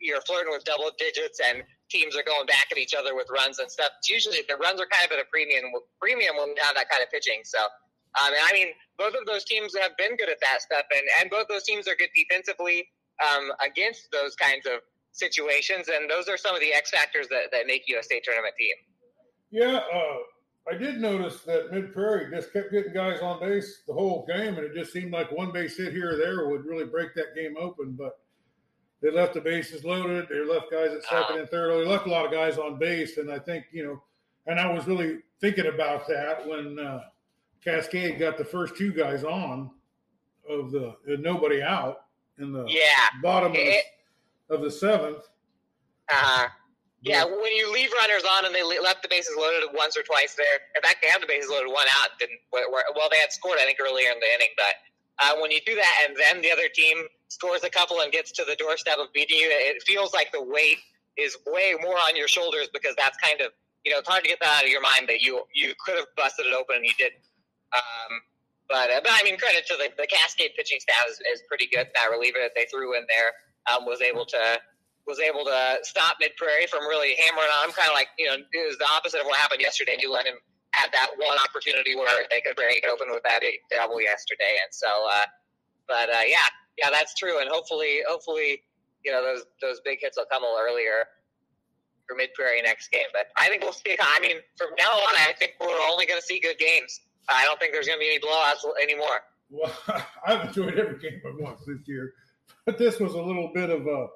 you're 0.00 0.20
flirting 0.22 0.52
with 0.52 0.64
double 0.64 0.90
digits 0.98 1.40
and 1.42 1.62
teams 1.90 2.16
are 2.16 2.22
going 2.22 2.46
back 2.46 2.66
at 2.70 2.78
each 2.78 2.94
other 2.94 3.14
with 3.14 3.26
runs 3.30 3.58
and 3.58 3.70
stuff. 3.70 3.90
Usually 4.08 4.38
the 4.48 4.56
runs 4.56 4.80
are 4.80 4.86
kind 4.86 5.04
of 5.06 5.12
at 5.12 5.20
a 5.20 5.28
premium 5.30 5.64
premium 6.00 6.36
when 6.36 6.54
we 6.54 6.56
have 6.62 6.74
that 6.74 6.88
kind 6.88 7.02
of 7.02 7.10
pitching. 7.10 7.42
So, 7.44 7.58
um, 8.20 8.32
and 8.32 8.42
I 8.46 8.52
mean, 8.52 8.68
both 8.96 9.14
of 9.14 9.26
those 9.26 9.44
teams 9.44 9.74
have 9.76 9.96
been 9.96 10.16
good 10.16 10.28
at 10.28 10.38
that 10.40 10.62
stuff, 10.62 10.84
and, 10.92 11.02
and 11.20 11.30
both 11.30 11.46
those 11.48 11.64
teams 11.64 11.88
are 11.88 11.96
good 11.96 12.10
defensively 12.14 12.88
um, 13.22 13.50
against 13.64 14.10
those 14.12 14.34
kinds 14.36 14.66
of 14.66 14.80
situations, 15.12 15.88
and 15.88 16.10
those 16.10 16.28
are 16.28 16.36
some 16.36 16.54
of 16.54 16.60
the 16.60 16.72
X 16.72 16.90
factors 16.90 17.26
that, 17.28 17.50
that 17.52 17.66
make 17.66 17.82
you 17.86 17.98
a 17.98 18.02
state 18.02 18.24
tournament 18.24 18.54
team. 18.58 18.74
Yeah, 19.50 19.80
uh, 19.92 20.72
I 20.72 20.76
did 20.76 21.00
notice 21.00 21.40
that 21.40 21.72
Mid 21.72 21.92
Prairie 21.92 22.30
just 22.30 22.52
kept 22.52 22.72
getting 22.72 22.92
guys 22.92 23.20
on 23.20 23.40
base 23.40 23.82
the 23.86 23.92
whole 23.92 24.26
game, 24.26 24.56
and 24.56 24.64
it 24.64 24.74
just 24.74 24.92
seemed 24.92 25.12
like 25.12 25.30
one 25.30 25.52
base 25.52 25.76
hit 25.76 25.92
here 25.92 26.12
or 26.12 26.16
there 26.16 26.48
would 26.48 26.64
really 26.64 26.86
break 26.86 27.14
that 27.14 27.34
game 27.34 27.56
open, 27.58 27.92
but 27.92 28.18
they 29.02 29.10
left 29.10 29.34
the 29.34 29.40
bases 29.40 29.84
loaded. 29.84 30.28
They 30.30 30.40
left 30.40 30.70
guys 30.70 30.92
at 30.92 31.04
second 31.04 31.40
and 31.40 31.48
third. 31.50 31.72
They 31.72 31.88
left 31.88 32.06
a 32.06 32.10
lot 32.10 32.24
of 32.24 32.32
guys 32.32 32.56
on 32.56 32.78
base, 32.78 33.18
and 33.18 33.30
I 33.30 33.38
think 33.38 33.66
you 33.72 33.84
know. 33.84 34.02
And 34.46 34.60
I 34.60 34.70
was 34.70 34.86
really 34.86 35.20
thinking 35.40 35.66
about 35.66 36.06
that 36.08 36.46
when 36.46 36.78
uh, 36.78 37.00
Cascade 37.64 38.18
got 38.18 38.36
the 38.36 38.44
first 38.44 38.76
two 38.76 38.92
guys 38.92 39.24
on 39.24 39.70
of 40.48 40.70
the 40.70 40.94
nobody 41.06 41.62
out 41.62 42.04
in 42.38 42.52
the 42.52 42.64
yeah. 42.68 43.08
bottom 43.22 43.52
of, 43.52 43.56
the, 43.56 43.78
of 44.50 44.60
the 44.62 44.70
seventh. 44.70 45.24
Uh-huh. 46.10 46.48
Yeah, 47.00 47.24
when 47.24 47.52
you 47.52 47.70
leave 47.72 47.90
runners 48.00 48.24
on 48.24 48.46
and 48.46 48.54
they 48.54 48.64
left 48.64 49.02
the 49.02 49.08
bases 49.08 49.36
loaded 49.36 49.68
once 49.74 49.94
or 49.94 50.02
twice 50.02 50.34
there. 50.34 50.56
In 50.74 50.80
fact, 50.80 51.02
they 51.02 51.08
had 51.08 51.20
the 51.20 51.26
bases 51.26 51.50
loaded 51.50 51.68
one 51.68 51.84
out. 52.00 52.16
Didn't 52.18 52.40
well, 52.50 53.08
they 53.10 53.18
had 53.18 53.30
scored 53.30 53.58
I 53.60 53.64
think 53.64 53.78
earlier 53.78 54.08
in 54.08 54.18
the 54.20 54.30
inning, 54.34 54.48
but 54.56 54.74
uh, 55.20 55.36
when 55.40 55.50
you 55.50 55.60
do 55.66 55.74
that 55.74 55.94
and 56.08 56.16
then 56.16 56.40
the 56.40 56.50
other 56.50 56.68
team 56.72 57.04
scores 57.28 57.62
a 57.62 57.68
couple 57.68 58.00
and 58.00 58.10
gets 58.10 58.32
to 58.32 58.44
the 58.44 58.56
doorstep 58.56 58.96
of 58.98 59.12
beating 59.12 59.36
you, 59.36 59.48
it 59.50 59.82
feels 59.82 60.14
like 60.14 60.32
the 60.32 60.42
weight 60.42 60.78
is 61.16 61.36
way 61.46 61.74
more 61.82 61.96
on 62.08 62.16
your 62.16 62.26
shoulders 62.26 62.68
because 62.72 62.94
that's 62.96 63.16
kind 63.18 63.40
of 63.40 63.52
you 63.84 63.92
know 63.92 63.98
it's 63.98 64.08
hard 64.08 64.24
to 64.24 64.28
get 64.28 64.40
that 64.40 64.58
out 64.58 64.64
of 64.64 64.70
your 64.70 64.80
mind 64.80 65.04
that 65.08 65.20
you 65.20 65.44
you 65.54 65.74
could 65.84 65.96
have 65.96 66.08
busted 66.16 66.46
it 66.46 66.54
open 66.54 66.76
and 66.76 66.86
you 66.86 66.96
didn't. 66.96 67.20
Um, 67.74 68.12
but 68.68 68.90
uh, 68.90 69.00
but 69.02 69.12
I 69.12 69.22
mean 69.22 69.36
credit 69.36 69.66
to 69.68 69.76
the, 69.76 69.90
the 69.98 70.06
Cascade 70.06 70.56
pitching 70.56 70.80
staff 70.80 71.04
is, 71.10 71.20
is 71.32 71.42
pretty 71.48 71.68
good. 71.68 71.88
That 71.94 72.08
reliever 72.10 72.38
that 72.40 72.56
they 72.56 72.66
threw 72.70 72.96
in 72.96 73.04
there 73.08 73.30
um, 73.68 73.84
was 73.84 74.00
able 74.00 74.24
to 74.26 74.60
was 75.06 75.20
able 75.20 75.44
to 75.44 75.78
stop 75.82 76.16
Mid 76.20 76.32
Prairie 76.36 76.66
from 76.66 76.86
really 76.88 77.12
hammering 77.20 77.52
on. 77.60 77.72
Kind 77.72 77.92
of 77.92 77.94
like 77.94 78.08
you 78.18 78.26
know 78.26 78.40
it 78.40 78.66
was 78.66 78.78
the 78.78 78.88
opposite 78.88 79.20
of 79.20 79.26
what 79.26 79.36
happened 79.36 79.60
yesterday. 79.60 79.96
New 80.00 80.12
London 80.12 80.34
had 80.72 80.90
that 80.92 81.14
one 81.16 81.38
opportunity 81.38 81.94
where 81.94 82.26
they 82.30 82.40
could 82.40 82.56
break 82.56 82.82
it 82.82 82.90
open 82.90 83.08
with 83.12 83.22
that 83.22 83.40
double 83.70 84.00
yesterday, 84.00 84.58
and 84.64 84.72
so. 84.72 84.88
Uh, 84.88 85.28
but 85.86 86.08
uh, 86.08 86.24
yeah, 86.26 86.48
yeah, 86.78 86.88
that's 86.90 87.14
true, 87.14 87.40
and 87.40 87.48
hopefully, 87.50 88.00
hopefully, 88.08 88.62
you 89.04 89.12
know, 89.12 89.22
those 89.22 89.44
those 89.60 89.80
big 89.84 89.98
hits 90.00 90.16
will 90.16 90.26
come 90.32 90.42
a 90.42 90.46
little 90.46 90.60
earlier 90.60 91.04
for 92.08 92.16
Mid 92.16 92.32
Prairie 92.34 92.62
next 92.62 92.88
game. 92.90 93.08
But 93.12 93.28
I 93.38 93.48
think 93.48 93.62
we'll 93.62 93.76
see. 93.76 93.96
I 94.00 94.20
mean, 94.20 94.36
from 94.56 94.68
now 94.78 94.90
on, 94.90 95.14
I 95.16 95.32
think 95.38 95.52
we're 95.60 95.68
only 95.90 96.06
going 96.06 96.20
to 96.20 96.26
see 96.26 96.40
good 96.40 96.58
games. 96.58 97.00
I 97.28 97.44
don't 97.44 97.58
think 97.58 97.72
there's 97.72 97.86
going 97.86 97.98
to 97.98 98.00
be 98.00 98.10
any 98.10 98.20
blowouts 98.20 98.64
anymore. 98.82 99.22
Well, 99.50 99.72
I've 100.26 100.48
enjoyed 100.48 100.78
every 100.78 100.98
game 100.98 101.20
I've 101.26 101.40
watched 101.40 101.66
this 101.66 101.78
year, 101.86 102.14
but 102.64 102.78
this 102.78 102.98
was 103.00 103.14
a 103.14 103.20
little 103.20 103.50
bit 103.54 103.70
of 103.70 103.86
a 103.86 104.08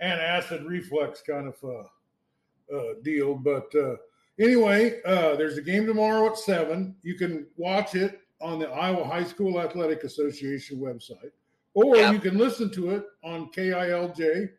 an 0.00 0.18
acid 0.18 0.64
reflex 0.64 1.22
kind 1.26 1.46
of 1.46 1.54
uh, 1.62 2.76
uh, 2.76 2.94
deal. 3.02 3.34
But 3.34 3.72
uh, 3.74 3.96
anyway, 4.38 5.00
uh, 5.04 5.36
there's 5.36 5.58
a 5.58 5.62
game 5.62 5.86
tomorrow 5.86 6.26
at 6.30 6.38
seven. 6.38 6.96
You 7.02 7.16
can 7.16 7.46
watch 7.56 7.94
it 7.94 8.20
on 8.40 8.58
the 8.58 8.70
Iowa 8.70 9.04
High 9.04 9.24
School 9.24 9.60
Athletic 9.60 10.04
Association 10.04 10.78
website, 10.78 11.32
or 11.74 11.96
you 11.96 12.18
can 12.18 12.38
listen 12.38 12.70
to 12.72 12.90
it 12.90 13.04
on 13.22 13.50
KILJ. 13.50 14.50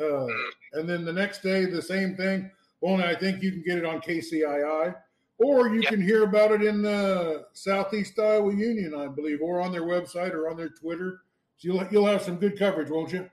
Uh, 0.00 0.26
and 0.74 0.88
then 0.88 1.04
the 1.04 1.12
next 1.12 1.42
day, 1.42 1.64
the 1.64 1.82
same 1.82 2.16
thing. 2.16 2.50
Only 2.82 3.04
I 3.04 3.14
think 3.14 3.42
you 3.42 3.52
can 3.52 3.62
get 3.62 3.78
it 3.78 3.84
on 3.84 4.00
KCII, 4.00 4.94
or 5.40 5.68
you 5.68 5.82
can 5.82 6.00
hear 6.00 6.24
about 6.24 6.52
it 6.52 6.62
in 6.62 6.82
the 6.82 7.46
Southeast 7.54 8.18
Iowa 8.18 8.54
Union, 8.54 8.94
I 8.94 9.08
believe, 9.08 9.40
or 9.40 9.60
on 9.60 9.72
their 9.72 9.82
website 9.82 10.32
or 10.34 10.50
on 10.50 10.56
their 10.56 10.68
Twitter. 10.68 11.22
So 11.56 11.68
you'll 11.68 11.86
you'll 11.90 12.06
have 12.06 12.22
some 12.22 12.36
good 12.36 12.58
coverage, 12.58 12.90
won't 12.90 13.12
you? 13.12 13.28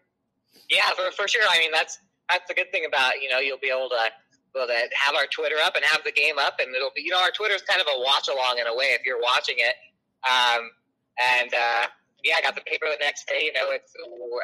Yeah, 0.70 0.90
for, 0.96 1.12
for 1.12 1.28
sure. 1.28 1.44
I 1.50 1.60
mean, 1.60 1.72
that's 1.72 2.00
that's 2.30 2.48
the 2.48 2.54
good 2.54 2.72
thing 2.72 2.86
about 2.88 3.22
you 3.22 3.30
know 3.30 3.40
you'll 3.40 3.60
be 3.60 3.70
able 3.70 3.90
to 3.90 4.10
well, 4.56 4.68
to 4.68 4.74
have 4.74 5.16
our 5.16 5.28
Twitter 5.28 5.56
up 5.64 5.76
and 5.76 5.84
have 5.86 6.04
the 6.04 6.12
game 6.12 6.40
up, 6.40 6.60
and 6.60 6.74
it'll 6.76 6.96
be 6.96 7.02
you 7.02 7.12
know 7.12 7.20
our 7.20 7.32
Twitter's 7.32 7.62
kind 7.62 7.82
of 7.82 7.88
a 7.88 8.00
watch 8.00 8.28
along 8.28 8.60
in 8.60 8.68
a 8.68 8.76
way 8.76 8.96
if 8.96 9.06
you're 9.06 9.22
watching 9.22 9.56
it. 9.60 9.76
Um, 10.24 10.72
and 11.20 11.54
uh, 11.54 11.88
yeah, 12.24 12.36
I 12.38 12.42
got 12.42 12.56
the 12.56 12.66
paper 12.66 12.88
the 12.90 13.04
next 13.04 13.28
day. 13.28 13.44
You 13.44 13.54
know, 13.54 13.72
it's 13.72 13.94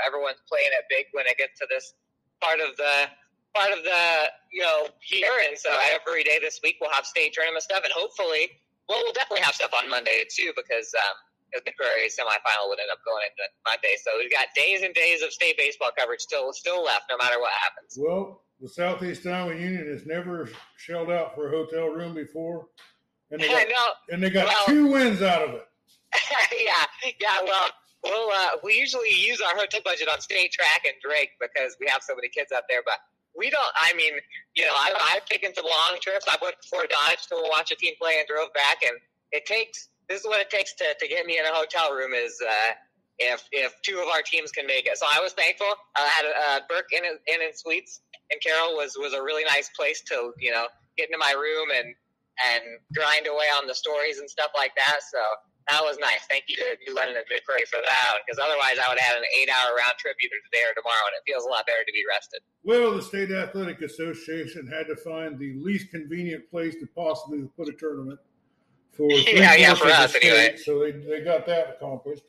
everyone's 0.06 0.44
playing 0.48 0.72
it 0.72 0.86
big 0.90 1.08
when 1.14 1.26
it 1.28 1.38
gets 1.38 1.60
to 1.60 1.68
this 1.70 1.94
part 2.42 2.60
of 2.60 2.76
the 2.78 3.08
part 3.56 3.72
of 3.72 3.84
the 3.84 4.04
you 4.52 4.62
know 4.62 4.88
year, 5.12 5.32
and 5.48 5.58
so 5.58 5.70
every 5.94 6.24
day 6.24 6.40
this 6.42 6.60
week 6.64 6.78
we'll 6.82 6.92
have 6.92 7.06
state 7.06 7.34
tournament 7.34 7.64
stuff, 7.64 7.82
and 7.84 7.94
hopefully, 7.94 8.50
well, 8.90 9.00
we'll 9.04 9.14
definitely 9.14 9.44
have 9.44 9.56
stuff 9.56 9.72
on 9.78 9.90
Monday 9.90 10.26
too 10.30 10.52
because 10.56 10.94
um, 10.98 11.16
the 11.66 11.72
Prairie 11.78 12.10
semifinal 12.10 12.70
would 12.70 12.80
end 12.80 12.90
up 12.92 13.00
going 13.06 13.24
into 13.30 13.46
Monday. 13.66 13.96
So 14.02 14.12
we've 14.18 14.32
got 14.32 14.48
days 14.56 14.82
and 14.82 14.94
days 14.94 15.22
of 15.22 15.32
state 15.32 15.58
baseball 15.58 15.92
coverage 15.98 16.22
still 16.22 16.52
still 16.54 16.84
left, 16.84 17.06
no 17.10 17.18
matter 17.18 17.40
what 17.40 17.52
happens. 17.62 17.98
Well, 17.98 18.42
the 18.62 18.70
Southeast 18.70 19.26
Iowa 19.26 19.54
Union 19.54 19.88
has 19.88 20.06
never 20.06 20.50
shelled 20.78 21.12
out 21.12 21.36
for 21.36 21.48
a 21.48 21.52
hotel 21.52 21.88
room 21.88 22.14
before, 22.14 22.68
and 23.32 23.40
they 23.40 23.48
got, 23.50 23.68
and 24.12 24.22
they 24.24 24.30
got 24.30 24.48
well, 24.48 24.66
two 24.66 24.88
wins 24.88 25.22
out 25.22 25.42
of 25.42 25.56
it. 25.56 25.68
yeah, 26.66 27.12
yeah. 27.20 27.42
Well, 27.44 27.70
well, 28.04 28.30
uh, 28.34 28.58
we 28.64 28.76
usually 28.76 29.10
use 29.10 29.40
our 29.42 29.56
hotel 29.56 29.82
budget 29.84 30.10
on 30.12 30.20
state 30.20 30.52
track 30.52 30.84
and 30.86 30.96
Drake 31.02 31.32
because 31.40 31.78
we 31.80 31.88
have 31.88 32.04
so 32.04 32.16
many 32.16 32.28
kids 32.28 32.52
out 32.52 32.64
there, 32.70 32.82
but 32.86 33.00
we 33.38 33.50
don't. 33.50 33.74
I 33.76 33.94
mean, 33.96 34.14
you 34.56 34.66
know, 34.66 34.74
I, 34.74 35.16
I've 35.16 35.26
taken 35.26 35.54
some 35.54 35.66
long 35.66 35.98
trips. 36.02 36.26
I 36.30 36.38
went 36.42 36.56
to 36.62 36.68
Fort 36.68 36.90
Dodge 36.90 37.28
to 37.28 37.36
watch 37.50 37.72
a 37.72 37.76
team 37.76 37.94
play 38.00 38.16
and 38.20 38.28
drove 38.28 38.54
back, 38.54 38.84
and 38.84 38.98
it 39.32 39.46
takes. 39.46 39.90
This 40.10 40.22
is 40.22 40.28
what 40.28 40.42
it 40.42 40.50
takes 40.50 40.74
to, 40.76 40.86
to 41.00 41.08
get 41.08 41.26
me 41.26 41.40
in 41.40 41.46
a 41.46 41.54
hotel 41.54 41.94
room 41.94 42.14
is 42.14 42.38
uh, 42.46 42.74
if 43.20 43.44
if 43.52 43.74
two 43.84 44.00
of 44.00 44.08
our 44.10 44.22
teams 44.22 44.52
can 44.52 44.68
make 44.68 44.86
it. 44.86 44.98
So 44.98 45.06
I 45.12 45.20
was 45.22 45.34
thankful. 45.34 45.72
I 45.96 46.02
had 46.02 46.26
uh, 46.26 46.60
Burke 46.70 46.92
in 46.92 47.04
in, 47.06 47.42
in 47.42 47.54
Suites, 47.54 48.02
and 48.32 48.42
Carroll 48.42 48.76
was 48.76 48.96
was 49.00 49.14
a 49.14 49.22
really 49.24 49.44
nice 49.46 49.70
place 49.70 50.02
to 50.10 50.34
you 50.40 50.52
know 50.52 50.68
get 50.98 51.08
into 51.10 51.18
my 51.18 51.34
room 51.34 51.70
and 51.76 51.96
and 52.54 52.64
grind 52.94 53.28
away 53.28 53.46
on 53.58 53.68
the 53.68 53.76
stories 53.76 54.20
and 54.20 54.30
stuff 54.30 54.52
like 54.56 54.74
that. 54.76 55.00
So 55.12 55.20
that 55.70 55.82
was 55.82 55.98
nice. 56.00 56.26
Thank 56.30 56.46
you 56.48 56.56
to 56.58 56.78
New 56.88 56.96
London 56.96 57.16
and 57.16 57.26
Prairie 57.26 57.64
for 57.70 57.80
that 57.80 58.20
because 58.26 58.40
otherwise 58.40 58.76
I 58.84 58.90
would 58.90 59.00
have 59.00 59.18
an 59.18 59.24
eight 59.40 59.50
hour 59.50 59.76
round 59.78 59.96
trip 59.98 60.16
either 60.24 60.36
today 60.52 60.64
or 60.68 60.76
tomorrow, 60.76 61.08
and 61.08 61.16
it 61.16 61.24
feels 61.26 61.46
a 61.46 61.50
lot 61.50 61.66
better 61.66 61.84
to 61.86 61.94
be 61.94 62.04
rested. 62.10 62.42
Well, 62.64 62.96
the 62.96 63.02
State 63.02 63.32
Athletic 63.32 63.82
Association 63.82 64.68
had 64.68 64.88
to 64.88 64.96
find 64.96 65.40
the 65.40 65.54
least 65.60 65.90
convenient 65.92 66.50
place 66.50 66.76
to 66.80 66.88
possibly 66.96 67.48
put 67.56 67.70
a 67.70 67.74
tournament 67.74 68.20
for 68.92 69.10
yeah, 69.12 69.56
yeah, 69.56 69.74
for 69.74 69.88
us 69.88 70.16
anyway. 70.16 70.58
So 70.58 70.80
they, 70.80 70.92
they 70.92 71.22
got 71.22 71.46
that 71.48 71.78
accomplished. 71.78 72.24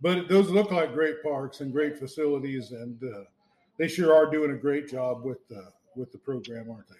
But 0.00 0.28
those 0.28 0.48
look 0.50 0.70
like 0.70 0.92
great 0.94 1.22
parks 1.22 1.60
and 1.60 1.72
great 1.72 1.98
facilities, 1.98 2.70
and 2.70 3.02
uh, 3.02 3.24
they 3.78 3.88
sure 3.88 4.14
are 4.14 4.30
doing 4.30 4.52
a 4.52 4.56
great 4.56 4.88
job 4.88 5.24
with 5.24 5.40
uh, 5.50 5.70
with 5.96 6.12
the 6.12 6.18
program, 6.18 6.70
aren't 6.70 6.88
they? 6.88 6.94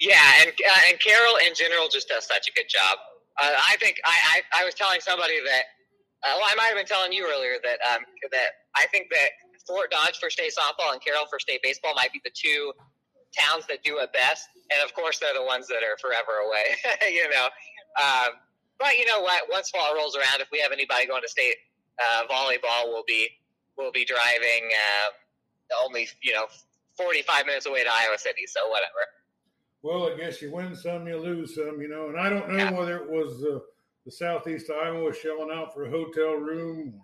Yeah, 0.00 0.32
and 0.40 0.50
uh, 0.50 0.80
and 0.88 0.98
Carroll 1.00 1.36
in 1.46 1.54
general 1.54 1.88
just 1.88 2.08
does 2.08 2.26
such 2.26 2.48
a 2.48 2.52
good 2.52 2.68
job. 2.68 2.96
Uh, 3.36 3.52
I 3.52 3.76
think 3.76 3.96
I, 4.04 4.40
I, 4.54 4.62
I 4.62 4.64
was 4.64 4.74
telling 4.74 5.00
somebody 5.00 5.40
that 5.44 5.64
uh, 6.24 6.34
well 6.36 6.48
I 6.48 6.54
might 6.56 6.72
have 6.72 6.76
been 6.76 6.88
telling 6.88 7.12
you 7.12 7.28
earlier 7.28 7.60
that 7.62 7.78
um, 7.84 8.04
that 8.32 8.64
I 8.74 8.86
think 8.88 9.08
that 9.12 9.30
Fort 9.66 9.90
Dodge 9.90 10.18
for 10.18 10.30
state 10.30 10.52
softball 10.56 10.92
and 10.92 11.02
Carroll 11.02 11.26
for 11.28 11.38
state 11.38 11.60
baseball 11.62 11.92
might 11.94 12.12
be 12.12 12.20
the 12.24 12.32
two 12.32 12.72
towns 13.36 13.66
that 13.66 13.82
do 13.84 13.98
it 13.98 14.12
best, 14.12 14.48
and 14.72 14.80
of 14.84 14.94
course 14.94 15.18
they're 15.18 15.34
the 15.34 15.44
ones 15.44 15.68
that 15.68 15.84
are 15.84 15.98
forever 16.00 16.40
away. 16.48 16.76
you 17.12 17.28
know, 17.28 17.46
um, 18.00 18.40
but 18.78 18.96
you 18.96 19.04
know 19.04 19.20
what? 19.20 19.44
Once 19.50 19.70
fall 19.70 19.94
rolls 19.94 20.16
around, 20.16 20.40
if 20.40 20.48
we 20.50 20.60
have 20.60 20.72
anybody 20.72 21.06
going 21.06 21.22
to 21.22 21.28
state 21.28 21.56
uh, 22.00 22.24
volleyball, 22.30 22.88
we'll 22.88 23.06
be 23.06 23.28
we'll 23.76 23.92
be 23.92 24.04
driving 24.04 24.72
uh, 24.72 25.08
only 25.84 26.08
you 26.22 26.32
know 26.32 26.46
forty 26.96 27.20
five 27.22 27.44
minutes 27.44 27.66
away 27.66 27.84
to 27.84 27.90
Iowa 27.90 28.16
City, 28.16 28.46
so 28.46 28.68
whatever 28.68 29.04
well, 29.82 30.10
I 30.12 30.16
guess 30.16 30.42
you 30.42 30.52
win 30.52 30.74
some, 30.74 31.06
you 31.06 31.16
lose 31.16 31.54
some, 31.54 31.80
you 31.80 31.88
know. 31.88 32.08
And 32.08 32.18
I 32.18 32.28
don't 32.28 32.48
know 32.50 32.56
yeah. 32.56 32.72
whether 32.72 32.96
it 32.96 33.10
was 33.10 33.42
uh, 33.44 33.60
the 34.04 34.10
Southeast 34.10 34.70
Iowa 34.70 35.12
shelling 35.12 35.50
out 35.52 35.74
for 35.74 35.86
a 35.86 35.90
hotel 35.90 36.34
room 36.34 36.94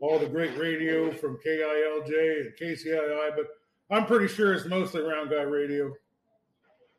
or 0.00 0.12
all 0.12 0.18
the 0.18 0.26
great 0.26 0.56
radio 0.58 1.12
from 1.12 1.38
KILJ 1.38 2.40
and 2.40 2.52
KCII, 2.60 3.36
but 3.36 3.46
I'm 3.90 4.06
pretty 4.06 4.26
sure 4.26 4.52
it's 4.52 4.66
mostly 4.66 5.02
Round 5.02 5.30
Guy 5.30 5.42
Radio. 5.42 5.92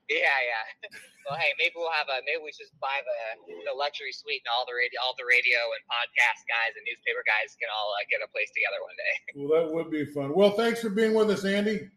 Yeah, 0.09 0.17
yeah. 0.17 0.89
Well, 1.23 1.39
hey, 1.39 1.55
maybe 1.55 1.79
we'll 1.79 1.87
have 1.95 2.11
a 2.11 2.19
maybe 2.27 2.43
we 2.43 2.51
should 2.51 2.67
buy 2.83 2.99
the, 2.99 3.55
the 3.63 3.71
luxury 3.71 4.11
suite 4.11 4.43
and 4.43 4.51
all 4.51 4.67
the 4.67 4.75
radio, 4.75 4.99
all 4.99 5.15
the 5.15 5.23
radio 5.23 5.55
and 5.71 5.79
podcast 5.87 6.43
guys 6.51 6.75
and 6.75 6.83
newspaper 6.83 7.23
guys 7.23 7.55
can 7.55 7.71
all 7.71 7.95
uh, 7.95 8.03
get 8.11 8.19
a 8.19 8.27
place 8.27 8.51
together 8.51 8.75
one 8.83 8.97
day. 8.99 9.15
Well, 9.39 9.51
that 9.55 9.67
would 9.71 9.87
be 9.87 10.03
fun. 10.03 10.35
Well, 10.35 10.51
thanks 10.51 10.83
for 10.83 10.91
being 10.91 11.15
with 11.15 11.31
us, 11.31 11.47
Andy. 11.47 11.87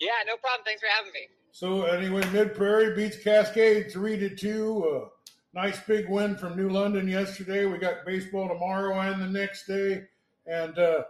Yeah, 0.00 0.24
no 0.24 0.40
problem. 0.40 0.64
Thanks 0.64 0.80
for 0.80 0.88
having 0.88 1.12
me. 1.12 1.28
So 1.52 1.82
anyway, 1.82 2.24
Mid 2.32 2.54
Prairie 2.54 2.94
beats 2.94 3.22
Cascade 3.22 3.90
three 3.90 4.16
to 4.18 4.34
two. 4.34 4.84
Uh, 4.84 5.08
nice 5.52 5.80
big 5.80 6.08
win 6.08 6.36
from 6.36 6.56
New 6.56 6.70
London 6.70 7.08
yesterday. 7.08 7.66
We 7.66 7.78
got 7.78 8.06
baseball 8.06 8.48
tomorrow 8.48 8.98
and 9.00 9.20
the 9.20 9.26
next 9.26 9.66
day, 9.66 10.04
and 10.46 10.78
uh, 10.78 11.02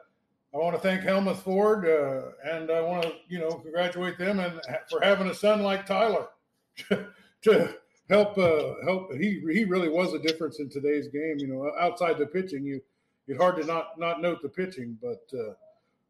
I 0.54 0.56
want 0.56 0.74
to 0.74 0.82
thank 0.82 1.02
Helmuth 1.02 1.42
Ford, 1.42 1.86
uh, 1.86 2.32
and 2.50 2.70
I 2.70 2.80
want 2.80 3.02
to 3.02 3.12
you 3.28 3.38
know 3.38 3.50
congratulate 3.50 4.18
them 4.18 4.40
and 4.40 4.60
for 4.90 5.00
having 5.02 5.28
a 5.28 5.34
son 5.34 5.62
like 5.62 5.86
Tyler 5.86 6.28
to 7.42 7.74
help 8.08 8.38
uh, 8.38 8.74
help. 8.84 9.12
He 9.14 9.42
he 9.52 9.64
really 9.64 9.88
was 9.88 10.14
a 10.14 10.18
difference 10.18 10.58
in 10.58 10.68
today's 10.68 11.08
game. 11.08 11.36
You 11.38 11.48
know, 11.48 11.70
outside 11.78 12.18
the 12.18 12.26
pitching, 12.26 12.64
you 12.64 12.80
it's 13.28 13.40
hard 13.40 13.56
to 13.56 13.64
not 13.64 13.98
not 13.98 14.20
note 14.20 14.42
the 14.42 14.48
pitching, 14.48 14.98
but 15.00 15.22
uh, 15.38 15.52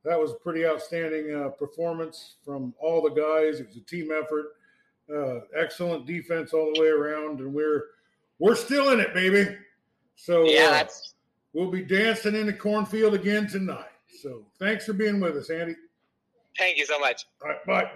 that 0.05 0.19
was 0.19 0.33
a 0.33 0.35
pretty 0.35 0.65
outstanding 0.65 1.35
uh, 1.35 1.49
performance 1.51 2.37
from 2.45 2.75
all 2.81 3.03
the 3.03 3.11
guys. 3.11 3.61
It 3.61 3.69
was 3.69 3.77
a 3.77 3.81
team 3.81 4.11
effort, 4.13 4.47
uh, 5.15 5.41
excellent 5.57 6.07
defense 6.07 6.53
all 6.53 6.73
the 6.75 6.81
way 6.81 6.89
around, 6.89 7.41
and 7.41 7.53
we're 7.53 7.85
we're 8.39 8.55
still 8.55 8.91
in 8.91 9.01
it, 9.01 9.13
baby. 9.13 9.57
So 10.17 10.45
yeah, 10.45 10.85
uh, 10.85 10.89
we'll 11.53 11.71
be 11.71 11.83
dancing 11.83 12.35
in 12.35 12.47
the 12.47 12.53
cornfield 12.53 13.15
again 13.15 13.47
tonight. 13.47 13.87
So 14.23 14.47
thanks 14.59 14.87
for 14.87 14.93
being 14.93 15.21
with 15.21 15.37
us, 15.37 15.51
Andy. 15.51 15.77
Thank 16.59 16.79
you 16.79 16.87
so 16.87 16.99
much. 16.99 17.27
All 17.43 17.49
right, 17.49 17.65
bye. 17.67 17.91